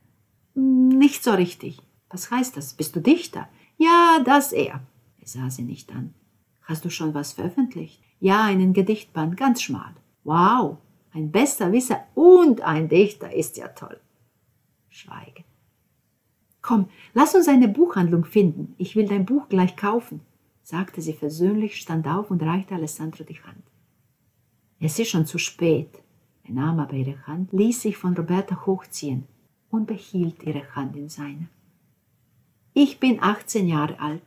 [0.54, 1.80] Nicht so richtig.
[2.10, 2.74] Was heißt das?
[2.74, 3.48] Bist du Dichter?
[3.78, 4.80] Ja, das er.
[5.20, 6.12] Er sah sie nicht an.
[6.62, 8.02] Hast du schon was veröffentlicht?
[8.20, 9.94] Ja, einen Gedichtband, ganz schmal.
[10.24, 10.78] Wow,
[11.12, 13.98] ein Besserwisser und ein Dichter ist ja toll.
[14.92, 15.44] Schweigen.
[16.60, 18.74] Komm, lass uns eine Buchhandlung finden.
[18.78, 20.20] Ich will dein Buch gleich kaufen,
[20.62, 23.62] sagte sie versöhnlich, stand auf und reichte Alessandro die Hand.
[24.78, 26.02] Es ist schon zu spät.
[26.44, 29.24] Er nahm aber ihre Hand, ließ sich von Roberta hochziehen
[29.70, 31.48] und behielt ihre Hand in seine.
[32.74, 34.22] Ich bin 18 Jahre alt.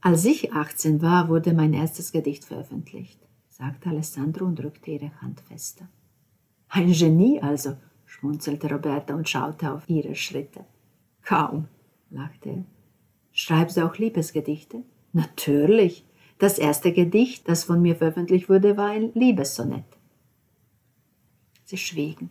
[0.00, 5.40] Als ich 18 war, wurde mein erstes Gedicht veröffentlicht, sagte Alessandro und drückte ihre Hand
[5.40, 5.88] fester.
[6.68, 7.76] Ein Genie also,
[8.10, 10.64] schmunzelte Roberta und schaute auf ihre Schritte.
[11.22, 11.68] Kaum,
[12.10, 12.64] lachte er.
[13.32, 14.82] Schreibst du auch Liebesgedichte?
[15.12, 16.04] Natürlich.
[16.38, 19.84] Das erste Gedicht, das von mir veröffentlicht wurde, war ein Liebessonett.
[21.64, 22.30] Sie schwiegen.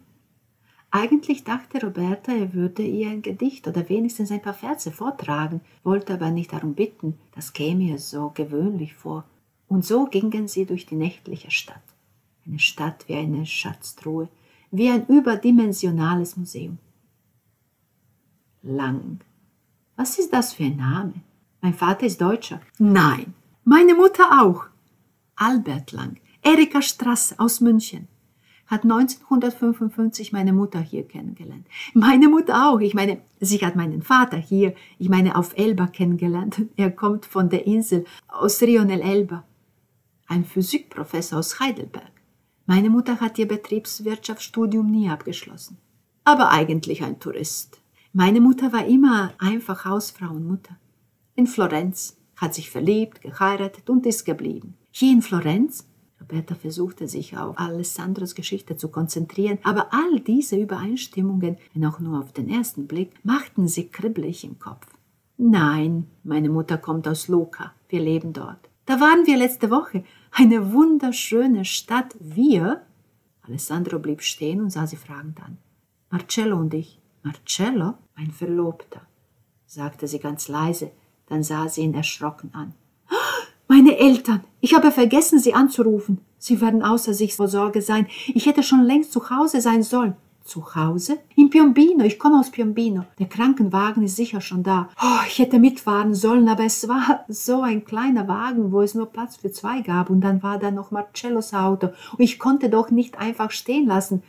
[0.91, 6.13] Eigentlich dachte Roberta, er würde ihr ein Gedicht oder wenigstens ein paar Verse vortragen, wollte
[6.13, 9.23] aber nicht darum bitten, das käme ihr so gewöhnlich vor.
[9.67, 11.83] Und so gingen sie durch die nächtliche Stadt.
[12.45, 14.29] Eine Stadt wie eine Schatztruhe,
[14.71, 16.77] wie ein überdimensionales Museum.
[18.61, 19.19] Lang.
[19.95, 21.13] Was ist das für ein Name?
[21.61, 22.61] Mein Vater ist Deutscher.
[22.77, 24.65] Nein, meine Mutter auch.
[25.35, 28.07] Albert Lang, Erika Strasse aus München
[28.69, 31.65] hat 1955 meine Mutter hier kennengelernt.
[31.95, 32.79] Meine Mutter auch.
[32.79, 36.61] Ich meine, sie hat meinen Vater hier, ich meine, auf Elba kennengelernt.
[36.77, 39.43] Er kommt von der Insel aus Rionel Elba.
[40.27, 42.11] Ein Physikprofessor aus Heidelberg.
[42.69, 45.79] Meine Mutter hat ihr Betriebswirtschaftsstudium nie abgeschlossen.
[46.23, 47.81] Aber eigentlich ein Tourist.
[48.13, 50.77] Meine Mutter war immer einfach Hausfrau und Mutter.
[51.33, 54.75] In Florenz, hat sich verliebt, geheiratet und ist geblieben.
[54.91, 55.87] Hier in Florenz
[56.21, 62.19] Roberta versuchte sich auf Alessandros Geschichte zu konzentrieren, aber all diese Übereinstimmungen, wenn auch nur
[62.19, 64.85] auf den ersten Blick, machten sie kribbelig im Kopf.
[65.37, 67.73] Nein, meine Mutter kommt aus Luca.
[67.87, 68.68] Wir leben dort.
[68.89, 70.03] Da waren wir letzte Woche.
[70.31, 72.15] Eine wunderschöne Stadt.
[72.19, 72.81] Wir?
[73.43, 75.59] Alessandro blieb stehen und sah sie fragend an.
[76.09, 76.99] Marcello und ich.
[77.21, 77.99] Marcello?
[78.17, 79.01] Mein Verlobter,
[79.67, 80.89] sagte sie ganz leise,
[81.27, 82.73] dann sah sie ihn erschrocken an.
[83.67, 84.43] Meine Eltern.
[84.59, 86.21] Ich habe vergessen, sie anzurufen.
[86.39, 88.07] Sie werden außer sich vor Sorge sein.
[88.33, 90.15] Ich hätte schon längst zu Hause sein sollen.
[90.49, 91.19] Zu Hause?
[91.35, 92.03] In Piombino.
[92.03, 93.05] Ich komme aus Piombino.
[93.19, 94.89] Der Krankenwagen ist sicher schon da.
[94.99, 99.11] Oh, ich hätte mitfahren sollen, aber es war so ein kleiner Wagen, wo es nur
[99.11, 100.09] Platz für zwei gab.
[100.09, 101.89] Und dann war da noch Marcellos Auto.
[102.13, 104.23] Und ich konnte doch nicht einfach stehen lassen.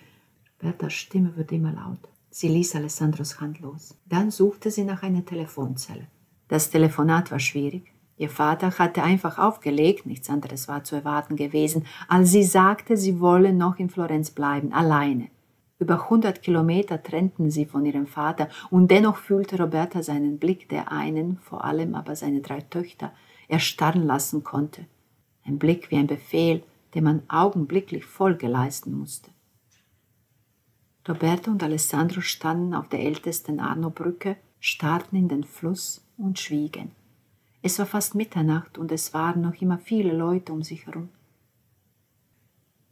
[0.59, 2.11] Bertas Stimme wird immer lauter.
[2.29, 3.97] Sie ließ Alessandros Hand los.
[4.05, 6.07] Dann suchte sie nach einer Telefonzelle.
[6.49, 7.95] Das Telefonat war schwierig.
[8.19, 13.21] Ihr Vater hatte einfach aufgelegt, nichts anderes war zu erwarten gewesen, als sie sagte, sie
[13.21, 15.29] wolle noch in Florenz bleiben, alleine.
[15.81, 20.93] Über hundert Kilometer trennten sie von ihrem Vater, und dennoch fühlte Roberta seinen Blick, der
[20.93, 23.13] einen, vor allem aber seine drei Töchter,
[23.49, 24.85] erstarren lassen konnte.
[25.45, 26.63] Ein Blick wie ein Befehl,
[26.95, 29.31] dem man augenblicklich Folge leisten musste.
[31.09, 36.91] Roberta und Alessandro standen auf der ältesten Arno-Brücke, starrten in den Fluss und schwiegen.
[37.63, 41.09] Es war fast Mitternacht und es waren noch immer viele Leute um sich herum.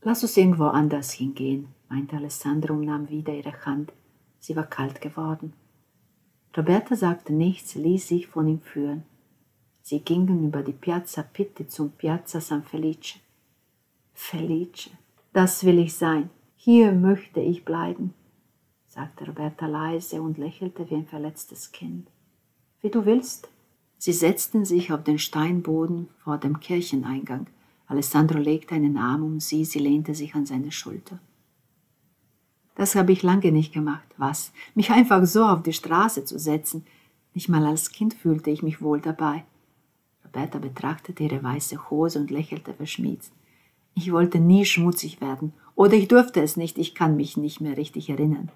[0.01, 3.92] Lass uns irgendwo anders hingehen, meinte Alessandro und nahm wieder ihre Hand.
[4.38, 5.53] Sie war kalt geworden.
[6.57, 9.05] Roberta sagte nichts, ließ sich von ihm führen.
[9.83, 13.20] Sie gingen über die Piazza Pitti zum Piazza San Felice.
[14.14, 14.90] Felice,
[15.33, 16.31] das will ich sein.
[16.57, 18.14] Hier möchte ich bleiben,
[18.87, 22.09] sagte Roberta leise und lächelte wie ein verletztes Kind.
[22.81, 23.48] Wie du willst,
[23.98, 27.48] Sie setzten sich auf den Steinboden vor dem Kircheneingang.
[27.88, 31.18] Alessandro legte einen Arm um sie, sie lehnte sich an seine Schulter.
[32.79, 34.07] Das habe ich lange nicht gemacht.
[34.19, 34.53] Was?
[34.77, 36.87] Mich einfach so auf die Straße zu setzen.
[37.35, 39.45] Nicht mal als Kind fühlte ich mich wohl dabei.
[40.25, 43.33] Roberta betrachtete ihre weiße Hose und lächelte verschmiegt.
[43.95, 45.55] Ich wollte nie schmutzig werden.
[45.75, 48.49] Oder ich durfte es nicht, ich kann mich nicht mehr richtig erinnern.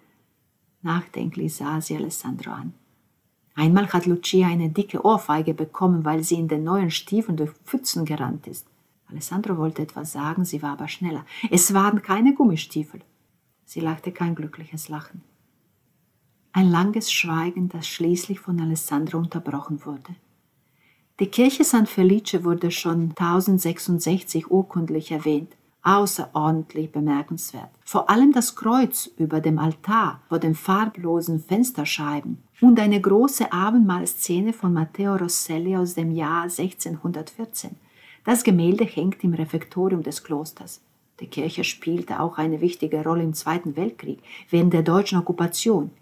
[0.82, 2.74] Nachdenklich sah sie Alessandro an.
[3.56, 8.04] Einmal hat Lucia eine dicke Ohrfeige bekommen, weil sie in den neuen Stiefeln durch Pfützen
[8.04, 8.68] gerannt ist.
[9.08, 11.26] Alessandro wollte etwas sagen, sie war aber schneller.
[11.50, 13.00] Es waren keine Gummistiefel.
[13.72, 15.22] Sie lachte kein glückliches Lachen.
[16.52, 20.14] Ein langes Schweigen, das schließlich von Alessandro unterbrochen wurde.
[21.18, 27.70] Die Kirche San Felice wurde schon 1066 urkundlich erwähnt außerordentlich bemerkenswert.
[27.82, 34.52] Vor allem das Kreuz über dem Altar vor den farblosen Fensterscheiben und eine große Abendmahlszene
[34.52, 37.74] von Matteo Rosselli aus dem Jahr 1614.
[38.24, 40.82] Das Gemälde hängt im Refektorium des Klosters.
[41.22, 44.18] Die Kirche spielte auch eine wichtige Rolle im Zweiten Weltkrieg,
[44.50, 45.92] während der deutschen Okkupation.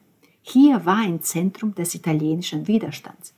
[0.40, 3.34] Hier war ein Zentrum des italienischen Widerstands.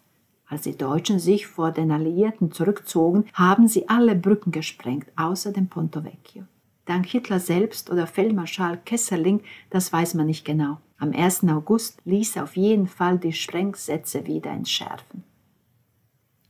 [0.46, 5.66] Als die Deutschen sich vor den Alliierten zurückzogen, haben sie alle Brücken gesprengt, außer dem
[5.66, 6.44] Ponto Vecchio.
[6.84, 10.78] Dank Hitler selbst oder Feldmarschall Kesserling, das weiß man nicht genau.
[10.98, 11.48] Am 1.
[11.48, 15.24] August ließ er auf jeden Fall die Sprengsätze wieder entschärfen.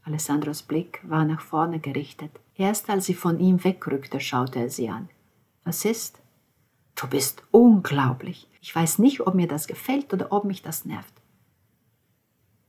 [0.05, 2.33] Alessandros Blick war nach vorne gerichtet.
[2.55, 5.09] Erst als sie von ihm wegrückte, schaute er sie an.
[5.65, 6.21] Was ist?
[6.95, 8.49] Du bist unglaublich.
[8.61, 11.15] Ich weiß nicht, ob mir das gefällt oder ob mich das nervt.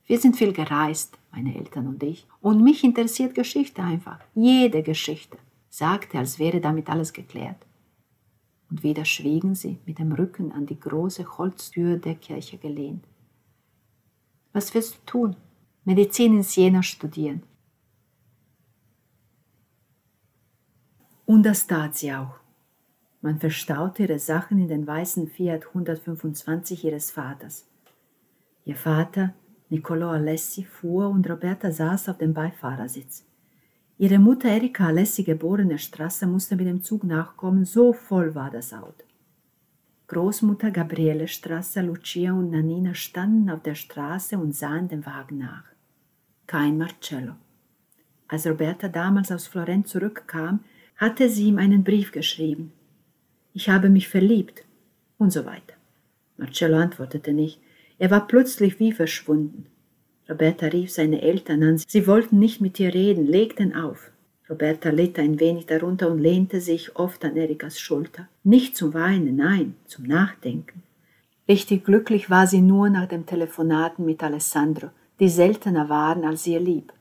[0.06, 5.38] Wir sind viel gereist, meine Eltern und ich, und mich interessiert Geschichte einfach, jede Geschichte,
[5.69, 7.65] sagte, als wäre damit alles geklärt.
[8.73, 13.06] und wieder schwiegen sie mit dem Rücken an die große Holztür der Kirche gelehnt.
[14.51, 15.36] Was wirst du tun?
[15.86, 17.43] Medizin in Siena studieren.
[21.27, 22.39] Und das tat sie auch.
[23.23, 27.65] Man verstaute ihre Sachen in den weißen Fiat 125 ihres Vaters.
[28.65, 29.33] Ihr Vater,
[29.69, 33.25] Niccolò Alessi, fuhr und Roberta saß auf dem Beifahrersitz.
[33.97, 38.73] Ihre Mutter Erika Alessi, geborene Strasser, musste mit dem Zug nachkommen, so voll war das
[38.73, 39.05] Auto.
[40.07, 45.63] Großmutter Gabriele Strasser, Lucia und Nanina standen auf der Straße und sahen dem Wagen nach.
[46.45, 47.36] Kein Marcello.
[48.27, 50.59] Als Roberta damals aus Florenz zurückkam,
[50.97, 52.73] hatte sie ihm einen Brief geschrieben
[53.54, 54.66] ich habe mich verliebt
[55.18, 55.76] und so weiter.
[56.38, 57.60] Marcello antwortete nicht.
[58.00, 59.68] Er war plötzlich wie verschwunden.
[60.28, 61.78] Roberta rief seine Eltern an.
[61.78, 64.12] Sie wollten nicht mit ihr reden, legten auf.
[64.50, 68.28] Roberta litt ein wenig darunter und lehnte sich oft an Erikas Schulter.
[68.44, 70.84] Nicht zum Weinen, nein, zum Nachdenken.
[71.48, 74.89] Richtig glücklich war sie nur nach dem Telefonaten mit Alessandro,
[75.20, 76.92] die seltener waren als ihr lieb.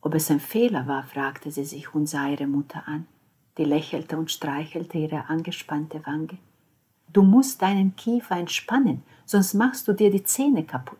[0.00, 3.06] Ob es ein Fehler war, fragte sie sich und sah ihre Mutter an
[3.58, 6.38] die lächelte und streichelte ihre angespannte Wange.
[7.12, 10.98] Du musst deinen Kiefer entspannen, sonst machst du dir die Zähne kaputt.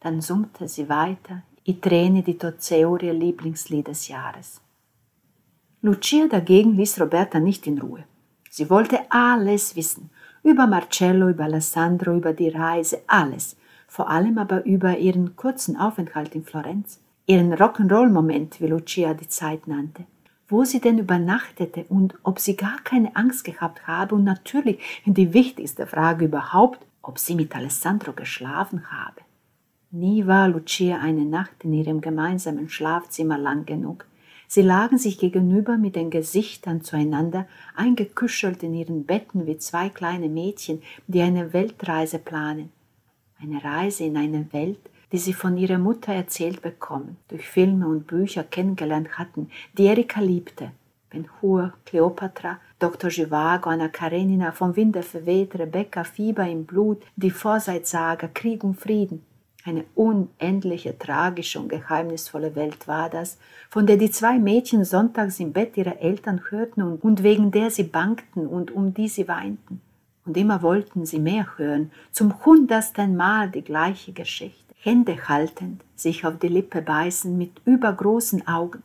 [0.00, 4.60] Dann summte sie weiter, I Treni di Tozeo, ihr Lieblingslied des Jahres.
[5.82, 8.04] Lucia dagegen ließ Roberta nicht in Ruhe.
[8.50, 10.10] Sie wollte alles wissen,
[10.42, 16.34] über Marcello, über Alessandro, über die Reise, alles, vor allem aber über ihren kurzen Aufenthalt
[16.34, 20.06] in Florenz, ihren Rock'n'Roll-Moment, wie Lucia die Zeit nannte
[20.50, 25.32] wo sie denn übernachtete und ob sie gar keine Angst gehabt habe und natürlich die
[25.32, 29.20] wichtigste Frage überhaupt, ob sie mit Alessandro geschlafen habe.
[29.90, 34.06] Nie war Lucia eine Nacht in ihrem gemeinsamen Schlafzimmer lang genug.
[34.46, 40.28] Sie lagen sich gegenüber mit den Gesichtern zueinander, eingekuschelt in ihren Betten wie zwei kleine
[40.28, 42.70] Mädchen, die eine Weltreise planen.
[43.40, 44.80] Eine Reise in eine Welt,
[45.12, 50.20] die sie von ihrer Mutter erzählt bekommen, durch Filme und Bücher kennengelernt hatten, die Erika
[50.20, 50.72] liebte.
[51.10, 53.10] Ben Hur, Kleopatra, Dr.
[53.10, 59.24] Givago, Anna Karenina, vom Winde verweht, Rebecca, Fieber im Blut, die Vorzeitsager, Krieg und Frieden.
[59.64, 65.52] Eine unendliche, tragische und geheimnisvolle Welt war das, von der die zwei Mädchen sonntags im
[65.52, 69.82] Bett ihrer Eltern hörten und wegen der sie bangten und um die sie weinten.
[70.24, 74.69] Und immer wollten sie mehr hören, zum hundertsten Mal die gleiche Geschichte.
[74.82, 78.82] Hände haltend, sich auf die Lippe beißen mit übergroßen Augen.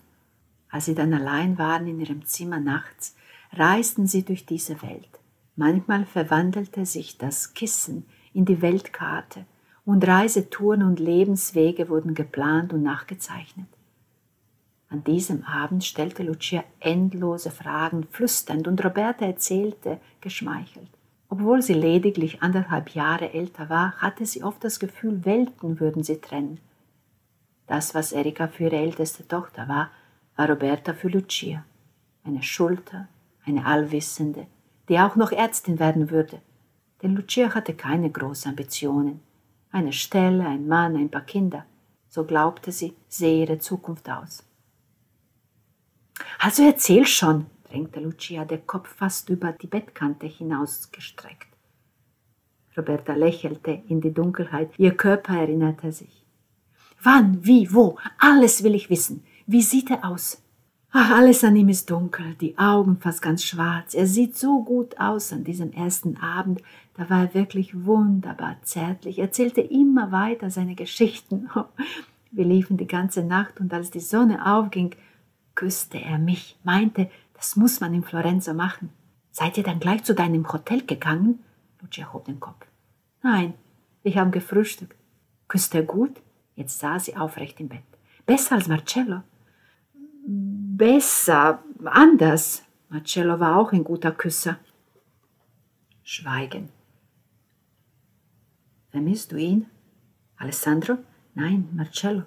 [0.69, 3.15] Als sie dann allein waren in ihrem Zimmer nachts,
[3.53, 5.07] reisten sie durch diese Welt.
[5.55, 9.45] Manchmal verwandelte sich das Kissen in die Weltkarte
[9.85, 13.67] und Reisetouren und Lebenswege wurden geplant und nachgezeichnet.
[14.89, 20.89] An diesem Abend stellte Lucia endlose Fragen, flüsternd, und Roberta erzählte, geschmeichelt.
[21.37, 26.21] Obwohl sie lediglich anderthalb Jahre älter war, hatte sie oft das Gefühl, Welten würden sie
[26.21, 26.61] trennen.
[27.67, 29.91] Das, was Erika für ihre älteste Tochter war,
[30.37, 31.65] war Roberta für Lucia.
[32.23, 33.09] Eine Schulter,
[33.45, 34.47] eine Allwissende,
[34.87, 36.39] die auch noch Ärztin werden würde.
[37.03, 39.19] Denn Lucia hatte keine großen Ambitionen.
[39.73, 41.65] Eine Stelle, ein Mann, ein paar Kinder.
[42.07, 44.45] So glaubte sie, sehe ihre Zukunft aus.
[46.39, 51.47] Also erzähl schon, drängte Lucia, der Kopf fast über die Bettkante hinausgestreckt.
[52.77, 56.25] Roberta lächelte in die Dunkelheit, ihr Körper erinnerte sich.
[57.03, 59.23] Wann, wie, wo, alles will ich wissen.
[59.45, 60.41] Wie sieht er aus?
[60.91, 63.93] Ach, alles an ihm ist dunkel, die Augen fast ganz schwarz.
[63.93, 66.61] Er sieht so gut aus an diesem ersten Abend.
[66.93, 71.49] Da war er wirklich wunderbar zärtlich, erzählte immer weiter seine Geschichten.
[72.31, 74.95] Wir liefen die ganze Nacht und als die Sonne aufging,
[75.55, 77.09] küsste er mich, meinte,
[77.45, 78.89] das muss man in Florenz machen.
[79.29, 81.43] Seid ihr dann gleich zu deinem Hotel gegangen?
[81.79, 82.65] Lucia hob den Kopf.
[83.21, 83.53] Nein,
[84.01, 84.97] wir haben gefrühstückt.
[85.47, 86.23] Küsst er gut?
[86.55, 87.83] Jetzt saß sie aufrecht im Bett.
[88.25, 89.21] Besser als Marcello?
[90.25, 92.63] Besser, anders.
[92.89, 94.57] Marcello war auch ein guter Küsser.
[96.01, 96.69] Schweigen.
[98.89, 99.67] Vermisst du ihn?
[100.37, 100.97] Alessandro?
[101.35, 102.23] Nein, Marcello.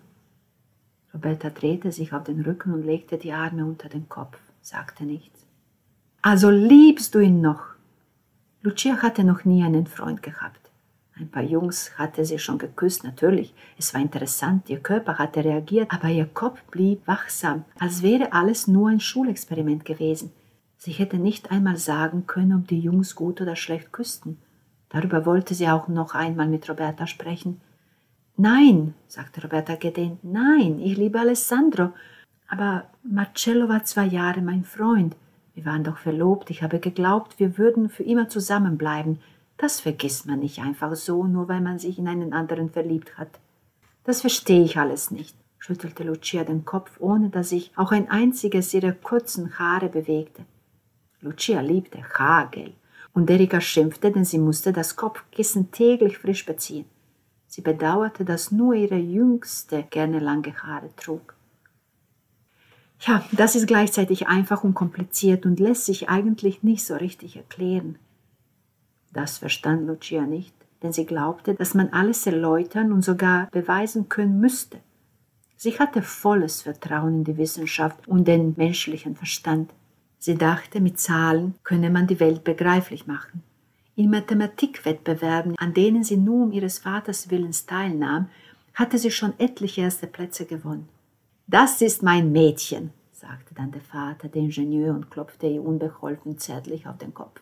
[1.12, 4.38] Roberta drehte sich auf den Rücken und legte die Arme unter den Kopf
[4.68, 5.46] sagte nichts.
[6.20, 7.62] Also liebst du ihn noch?
[8.60, 10.60] Lucia hatte noch nie einen Freund gehabt.
[11.16, 13.54] Ein paar Jungs hatte sie schon geküsst, natürlich.
[13.78, 18.68] Es war interessant, ihr Körper hatte reagiert, aber ihr Kopf blieb wachsam, als wäre alles
[18.68, 20.32] nur ein Schulexperiment gewesen.
[20.76, 24.38] Sie hätte nicht einmal sagen können, ob die Jungs gut oder schlecht küssten.
[24.90, 27.60] Darüber wollte sie auch noch einmal mit Roberta sprechen.
[28.36, 31.92] Nein, sagte Roberta gedehnt, nein, ich liebe Alessandro
[32.48, 35.14] aber Marcello war zwei Jahre mein Freund.
[35.54, 39.20] Wir waren doch verlobt, ich habe geglaubt, wir würden für immer zusammenbleiben.
[39.56, 43.28] Das vergisst man nicht einfach so, nur weil man sich in einen anderen verliebt hat.
[44.04, 48.72] Das verstehe ich alles nicht, schüttelte Lucia den Kopf, ohne dass sich auch ein einziges
[48.72, 50.44] ihrer kurzen Haare bewegte.
[51.20, 52.72] Lucia liebte Hagel,
[53.12, 56.84] und Erika schimpfte, denn sie musste das Kopfkissen täglich frisch beziehen.
[57.48, 61.34] Sie bedauerte, dass nur ihre Jüngste gerne lange Haare trug.
[63.00, 67.96] Ja, das ist gleichzeitig einfach und kompliziert und lässt sich eigentlich nicht so richtig erklären.
[69.12, 74.40] Das verstand Lucia nicht, denn sie glaubte, dass man alles erläutern und sogar beweisen können
[74.40, 74.78] müsste.
[75.56, 79.72] Sie hatte volles Vertrauen in die Wissenschaft und den menschlichen Verstand.
[80.18, 83.42] Sie dachte, mit Zahlen könne man die Welt begreiflich machen.
[83.96, 88.28] In Mathematikwettbewerben, an denen sie nur um ihres Vaters Willens teilnahm,
[88.74, 90.88] hatte sie schon etliche erste Plätze gewonnen.
[91.50, 96.86] Das ist mein Mädchen, sagte dann der Vater, der Ingenieur, und klopfte ihr unbeholfen zärtlich
[96.86, 97.40] auf den Kopf.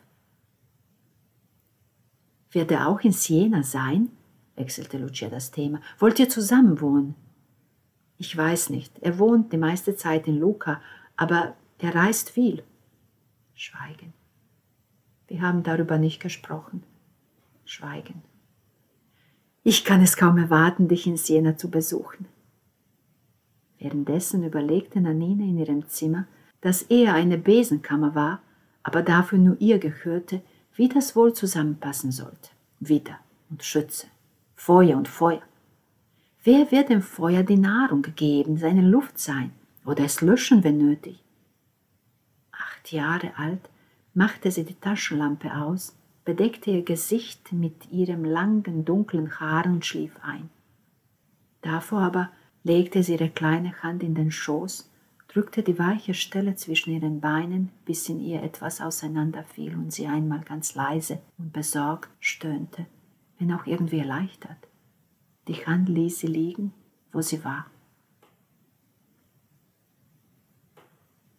[2.52, 4.11] Wird er auch in Siena sein?
[4.54, 5.80] wechselte Lucia das Thema.
[5.98, 7.16] Wollt ihr zusammen wohnen?
[8.16, 8.96] Ich weiß nicht.
[9.00, 10.80] Er wohnt die meiste Zeit in Luca,
[11.16, 12.62] aber er reist viel.
[13.54, 14.14] Schweigen.
[15.26, 16.84] Wir haben darüber nicht gesprochen.
[17.64, 18.22] Schweigen.
[19.64, 22.26] Ich kann es kaum erwarten, dich in Siena zu besuchen.
[23.79, 26.27] Währenddessen überlegte Nanine in ihrem Zimmer,
[26.61, 28.41] dass er eine Besenkammer war,
[28.83, 30.43] aber dafür nur ihr gehörte,
[30.74, 32.51] wie das wohl zusammenpassen sollte.
[32.81, 33.18] Widder
[33.51, 34.07] und Schütze,
[34.55, 35.43] Feuer und Feuer.
[36.45, 39.51] Wer wird dem Feuer die Nahrung geben, seine Luft sein
[39.85, 41.22] oder es löschen, wenn nötig?
[42.53, 43.68] Acht Jahre alt
[44.14, 50.12] machte sie die Taschenlampe aus, bedeckte ihr Gesicht mit ihrem langen, dunklen Haar und schlief
[50.22, 50.49] ein.
[51.62, 52.31] Davor aber
[52.67, 54.91] legte sie ihre kleine Hand in den Schoß,
[55.29, 60.41] drückte die weiche Stelle zwischen ihren Beinen, bis in ihr etwas auseinanderfiel und sie einmal
[60.41, 62.87] ganz leise und besorgt stöhnte,
[63.39, 64.57] wenn auch irgendwie erleichtert.
[65.47, 66.73] Die Hand ließ sie liegen,
[67.12, 67.67] wo sie war.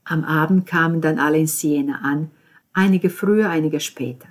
[0.06, 2.32] Am Abend kamen dann alle in Siena an,
[2.72, 4.30] einige früher, einige später.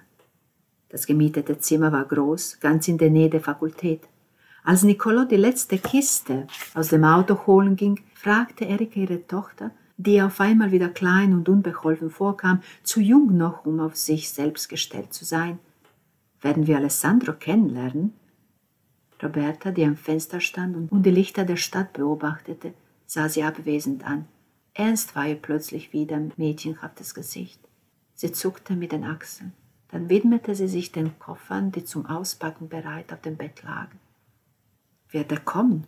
[0.88, 4.08] Das gemietete Zimmer war groß, ganz in der Nähe der Fakultät.
[4.66, 10.20] Als Niccolò die letzte Kiste aus dem Auto holen ging, fragte Erika ihre Tochter, die
[10.20, 15.14] auf einmal wieder klein und unbeholfen vorkam, zu jung noch, um auf sich selbst gestellt
[15.14, 15.60] zu sein.
[16.40, 18.14] Werden wir Alessandro kennenlernen?
[19.22, 22.74] Roberta, die am Fenster stand und die Lichter der Stadt beobachtete,
[23.06, 24.26] sah sie abwesend an.
[24.74, 27.60] Ernst war ihr plötzlich wieder mädchenhaftes Gesicht.
[28.16, 29.52] Sie zuckte mit den Achseln.
[29.92, 34.00] Dann widmete sie sich den Koffern, die zum Auspacken bereit auf dem Bett lagen.
[35.10, 35.86] Wird er kommen?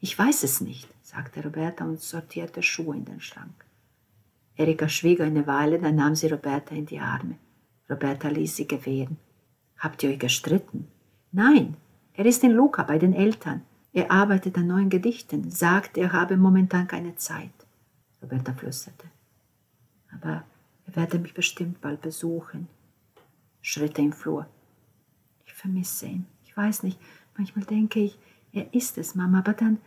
[0.00, 3.64] Ich weiß es nicht, sagte Roberta und sortierte Schuhe in den Schrank.
[4.56, 7.36] Erika schwieg eine Weile, dann nahm sie Roberta in die Arme.
[7.88, 9.16] Roberta ließ sie gewähren.
[9.78, 10.88] Habt ihr euch gestritten?
[11.32, 11.76] Nein,
[12.14, 13.62] er ist in Luca bei den Eltern.
[13.92, 17.50] Er arbeitet an neuen Gedichten, sagt, er habe momentan keine Zeit.
[18.22, 19.08] Roberta flüsterte.
[20.12, 20.44] Aber
[20.86, 22.68] er werde mich bestimmt bald besuchen.
[23.62, 24.46] Schritte im Flur.
[25.46, 26.26] Ich vermisse ihn.
[26.44, 26.98] Ich weiß nicht,
[27.36, 28.18] manchmal denke ich,
[28.52, 29.78] er ist es, Mama, aber dann.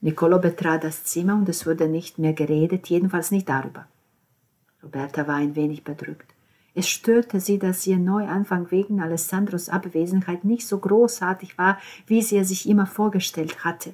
[0.00, 3.86] Nicolo betrat das Zimmer und es wurde nicht mehr geredet, jedenfalls nicht darüber.
[4.82, 6.34] Roberta war ein wenig bedrückt.
[6.74, 12.38] Es störte sie, dass ihr Neuanfang wegen Alessandros Abwesenheit nicht so großartig war, wie sie
[12.38, 13.92] es sich immer vorgestellt hatte.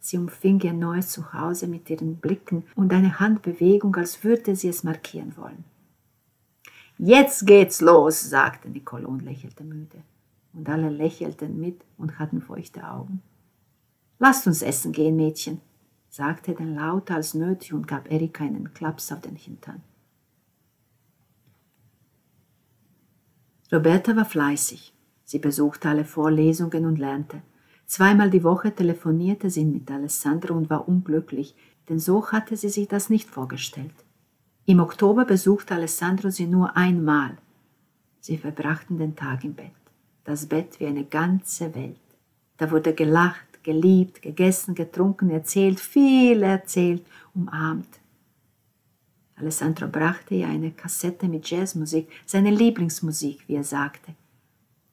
[0.00, 4.82] Sie umfing ihr neues Zuhause mit ihren Blicken und eine Handbewegung, als würde sie es
[4.82, 5.64] markieren wollen.
[6.98, 10.02] Jetzt geht's los, sagte Nicolo und lächelte müde
[10.56, 13.22] und alle lächelten mit und hatten feuchte Augen.
[14.18, 15.60] Lasst uns essen gehen, Mädchen,
[16.08, 19.82] sagte er dann lauter als nötig und gab Erika einen Klaps auf den Hintern.
[23.70, 24.94] Roberta war fleißig.
[25.24, 27.42] Sie besuchte alle Vorlesungen und lernte.
[27.84, 31.54] Zweimal die Woche telefonierte sie mit Alessandro und war unglücklich,
[31.88, 33.94] denn so hatte sie sich das nicht vorgestellt.
[34.64, 37.36] Im Oktober besuchte Alessandro sie nur einmal.
[38.20, 39.72] Sie verbrachten den Tag im Bett
[40.26, 42.00] das Bett wie eine ganze Welt.
[42.56, 48.00] Da wurde gelacht, geliebt, gegessen, getrunken, erzählt, viel erzählt, umarmt.
[49.36, 54.14] Alessandro brachte ihr eine Kassette mit Jazzmusik, seine Lieblingsmusik, wie er sagte.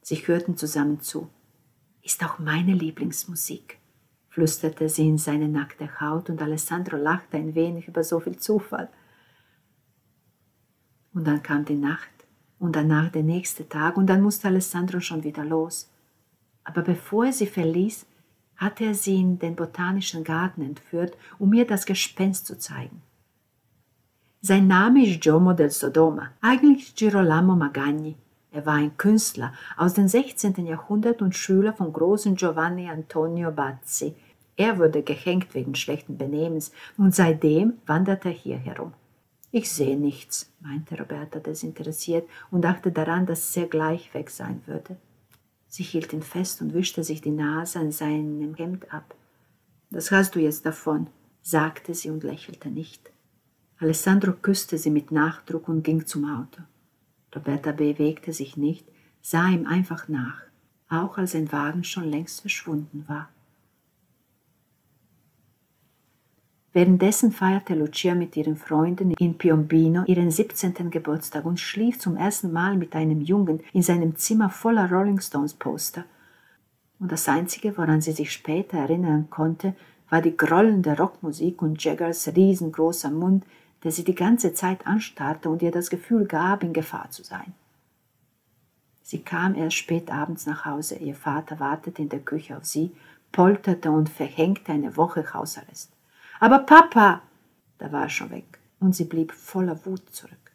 [0.02, 1.30] Sie hörten zusammen zu.
[2.04, 3.80] Ist auch meine Lieblingsmusik,
[4.30, 8.90] flüsterte sie in seine nackte Haut und Alessandro lachte ein wenig über so viel Zufall.
[11.14, 12.12] Und dann kam die Nacht
[12.64, 15.89] und danach der nächste Tag und dann musste Alessandro schon wieder los.
[16.64, 18.05] Aber bevor er sie verließ,
[18.55, 23.01] hatte er sie in den botanischen Garten entführt, um ihr das Gespenst zu zeigen.
[24.39, 28.16] Sein Name ist Giomo del Sodoma, eigentlich Girolamo Magagni.
[28.51, 30.66] Er war ein Künstler aus dem 16.
[30.66, 34.16] Jahrhundert und Schüler vom großen Giovanni Antonio Bazzi.
[34.55, 38.93] Er wurde gehängt wegen schlechten Benehmens und seitdem wandert er hier herum.
[39.56, 44.64] Ich sehe nichts, meinte Roberta desinteressiert und dachte daran, dass es sehr gleich weg sein
[44.66, 44.97] würde.
[45.68, 49.14] Sie hielt ihn fest und wischte sich die Nase an seinem Hemd ab.
[49.91, 51.06] Das hast du jetzt davon,
[51.43, 53.12] sagte sie und lächelte nicht.
[53.78, 56.64] Alessandro küsste sie mit Nachdruck und ging zum Auto.
[57.36, 58.88] Roberta bewegte sich nicht,
[59.22, 60.41] sah ihm einfach nach,
[60.89, 63.30] auch als sein Wagen schon längst verschwunden war.
[66.74, 70.90] Währenddessen feierte Lucia mit ihren Freunden in Piombino ihren 17.
[70.90, 75.54] Geburtstag und schlief zum ersten Mal mit einem Jungen in seinem Zimmer voller Rolling Stones
[75.54, 76.04] Poster.
[77.00, 79.76] Und das Einzige, woran sie sich später erinnern konnte,
[80.10, 83.46] war die grollende Rockmusik und Jaggers riesengroßer Mund,
[83.84, 87.54] der sie die ganze Zeit anstarrte und ihr das Gefühl gab, in Gefahr zu sein.
[89.04, 92.92] Sie kam erst spät abends nach Hause, ihr Vater wartete in der Küche auf sie,
[93.32, 95.92] polterte und verhängte eine Woche Hausarrest.
[96.44, 97.22] Aber Papa,
[97.78, 100.52] da war er schon weg und sie blieb voller Wut zurück.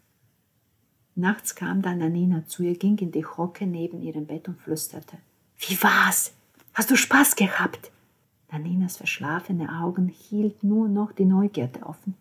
[1.15, 5.17] Nachts kam dann Nanina zu ihr, ging in die Hocke neben ihrem Bett und flüsterte.
[5.57, 6.35] Wie war's?
[6.75, 7.91] Hast du Spaß gehabt?
[8.53, 12.15] Naninas verschlafene Augen hielt nur noch die Neugierde offen.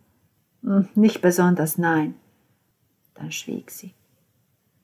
[0.64, 2.16] Hm, nicht besonders, nein.
[3.16, 3.94] Dann schwieg sie.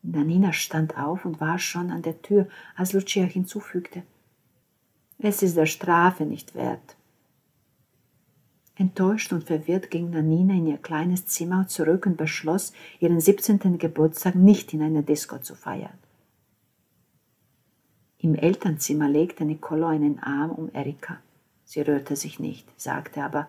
[0.02, 4.04] Nanina stand auf und war schon an der Tür, als Lucia hinzufügte.
[5.20, 6.98] Es ist der Strafe nicht wert.
[8.76, 13.78] Enttäuscht und verwirrt ging Nanina in ihr kleines Zimmer zurück und beschloss, ihren 17.
[13.78, 15.98] Geburtstag nicht in einer Disco zu feiern.
[18.18, 21.20] Im Elternzimmer legte Nicolo einen Arm um Erika.
[21.66, 23.48] Sie rührte sich nicht, sagte aber,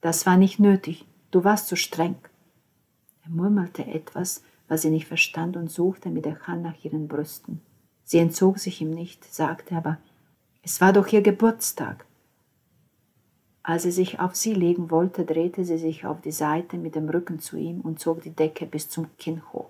[0.00, 2.16] das war nicht nötig, du warst zu streng.
[3.22, 7.60] Er murmelte etwas, was sie nicht verstand und suchte mit der Hand nach ihren Brüsten.
[8.04, 9.98] Sie entzog sich ihm nicht, sagte aber,
[10.62, 12.06] es war doch ihr Geburtstag.
[13.68, 17.10] Als er sich auf sie legen wollte, drehte sie sich auf die Seite mit dem
[17.10, 19.68] Rücken zu ihm und zog die Decke bis zum Kinn hoch.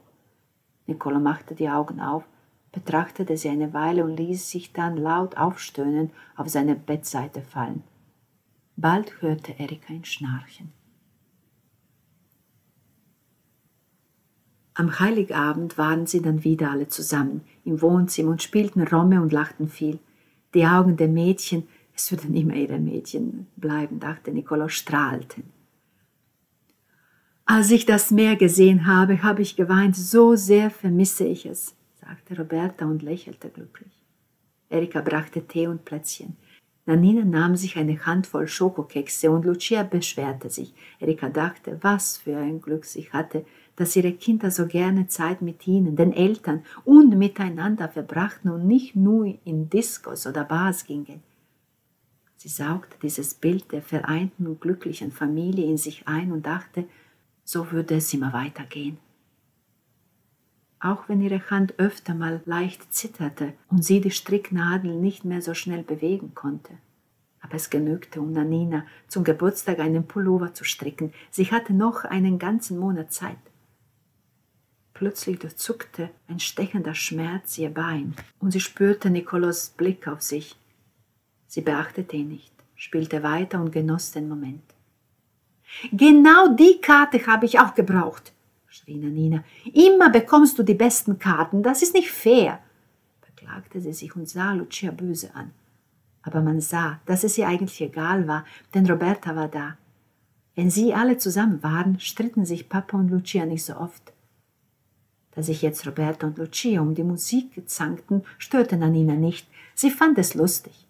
[0.86, 2.22] Nicola machte die Augen auf,
[2.70, 7.82] betrachtete sie eine Weile und ließ sich dann laut aufstöhnen auf seine Bettseite fallen.
[8.76, 10.72] Bald hörte Erika ein Schnarchen.
[14.74, 19.68] Am Heiligabend waren sie dann wieder alle zusammen im Wohnzimmer und spielten Romme und lachten
[19.68, 19.98] viel.
[20.54, 21.66] Die Augen der Mädchen
[21.98, 25.44] es würden immer ihre Mädchen bleiben, dachte Nicolo, strahlten.
[27.44, 32.36] Als ich das Meer gesehen habe, habe ich geweint, so sehr vermisse ich es, sagte
[32.36, 33.92] Roberta und lächelte glücklich.
[34.70, 36.36] Erika brachte Tee und Plätzchen.
[36.86, 40.74] Nanina nahm sich eine Handvoll Schokokekse und Lucia beschwerte sich.
[41.00, 43.44] Erika dachte, was für ein Glück sie hatte,
[43.76, 48.94] dass ihre Kinder so gerne Zeit mit ihnen, den Eltern und miteinander verbrachten und nicht
[48.94, 51.22] nur in Diskos oder Bars gingen.
[52.38, 56.84] Sie saugte dieses Bild der vereinten und glücklichen Familie in sich ein und dachte,
[57.42, 58.98] so würde es immer weitergehen.
[60.78, 65.52] Auch wenn ihre Hand öfter mal leicht zitterte und sie die Stricknadel nicht mehr so
[65.52, 66.74] schnell bewegen konnte.
[67.40, 71.12] Aber es genügte, um Nanina zum Geburtstag einen Pullover zu stricken.
[71.32, 73.38] Sie hatte noch einen ganzen Monat Zeit.
[74.94, 80.56] Plötzlich durchzuckte ein stechender Schmerz ihr Bein und sie spürte Nikolos Blick auf sich.
[81.48, 84.62] Sie beachtete ihn nicht, spielte weiter und genoss den Moment.
[85.92, 88.32] Genau die Karte habe ich auch gebraucht,
[88.68, 89.42] schrie Nanina.
[89.72, 92.60] Immer bekommst du die besten Karten, das ist nicht fair,
[93.26, 95.52] beklagte sie sich und sah Lucia böse an.
[96.22, 98.44] Aber man sah, dass es ihr eigentlich egal war,
[98.74, 99.78] denn Roberta war da.
[100.54, 104.12] Wenn sie alle zusammen waren, stritten sich Papa und Lucia nicht so oft.
[105.30, 109.48] Da sich jetzt Roberta und Lucia um die Musik zankten, störte Nanina nicht.
[109.74, 110.87] Sie fand es lustig.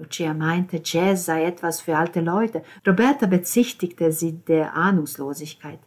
[0.00, 2.62] Lucia meinte, Jazz sei etwas für alte Leute.
[2.86, 5.78] Roberta bezichtigte sie der Ahnungslosigkeit.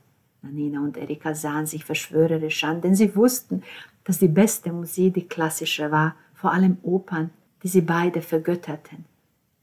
[0.44, 3.64] Nanina und Erika sahen sich verschwörerisch an, denn sie wussten,
[4.04, 7.32] dass die beste Musik die klassische war, vor allem Opern,
[7.64, 9.06] die sie beide vergötterten.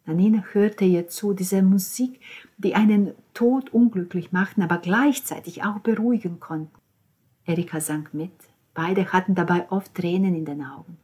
[0.05, 2.19] Nanina hörte ihr zu, diese Musik,
[2.59, 6.75] die einen Tod unglücklich machten, aber gleichzeitig auch beruhigen konnten.
[7.45, 8.33] Erika sang mit,
[8.75, 10.97] beide hatten dabei oft Tränen in den Augen.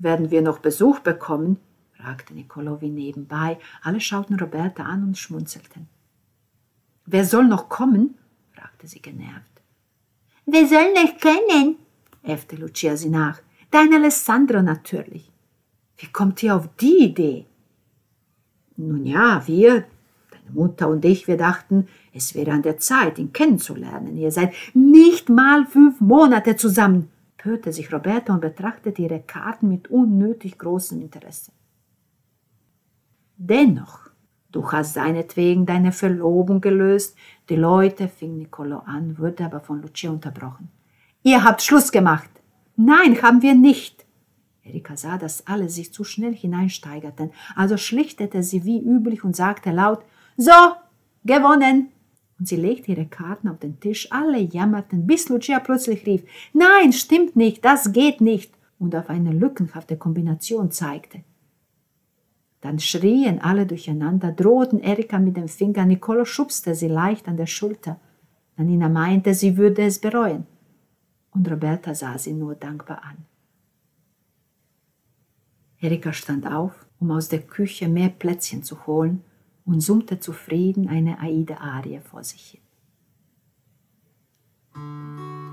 [0.00, 1.58] Werden wir noch Besuch bekommen?
[1.92, 3.58] fragte Nicolovi nebenbei.
[3.82, 5.88] Alle schauten Roberta an und schmunzelten.
[7.04, 8.16] Wer soll noch kommen?
[8.52, 9.62] fragte sie genervt.
[10.46, 11.76] Wer soll nicht kennen?
[12.22, 13.40] äffte Lucia sie nach.
[13.70, 15.30] Dein Alessandro natürlich.
[15.98, 17.44] Wie kommt ihr auf die Idee?
[18.76, 19.84] Nun ja, wir,
[20.30, 24.16] deine Mutter und ich, wir dachten, es wäre an der Zeit, ihn kennenzulernen.
[24.16, 27.10] Ihr seid nicht mal fünf Monate zusammen,
[27.44, 31.52] hörte sich Roberta und betrachtete ihre Karten mit unnötig großem Interesse.
[33.36, 34.10] Dennoch,
[34.52, 37.16] du hast seinetwegen deine Verlobung gelöst.
[37.48, 40.68] Die Leute, fing Nicolo an, wurde aber von Lucia unterbrochen.
[41.22, 42.30] Ihr habt Schluss gemacht.
[42.76, 44.04] Nein, haben wir nicht.
[44.62, 49.70] Erika sah, dass alle sich zu schnell hineinsteigerten, also schlichtete sie wie üblich und sagte
[49.70, 50.04] laut,
[50.36, 50.52] so,
[51.24, 51.88] gewonnen.
[52.40, 56.24] Und sie legte ihre Karten auf den Tisch, alle jammerten, bis Lucia plötzlich rief,
[56.54, 61.22] nein, stimmt nicht, das geht nicht, und auf eine lückenhafte Kombination zeigte.
[62.62, 67.46] Dann schrien alle durcheinander, drohten Erika mit dem Finger, Nicolo schubste sie leicht an der
[67.46, 68.00] Schulter.
[68.56, 70.46] Nanina meinte, sie würde es bereuen.
[71.32, 73.18] Und Roberta sah sie nur dankbar an.
[75.78, 79.24] Erika stand auf, um aus der Küche mehr Plätzchen zu holen
[79.70, 82.58] und summte zufrieden eine Aida-Arie vor sich
[84.74, 85.49] hin.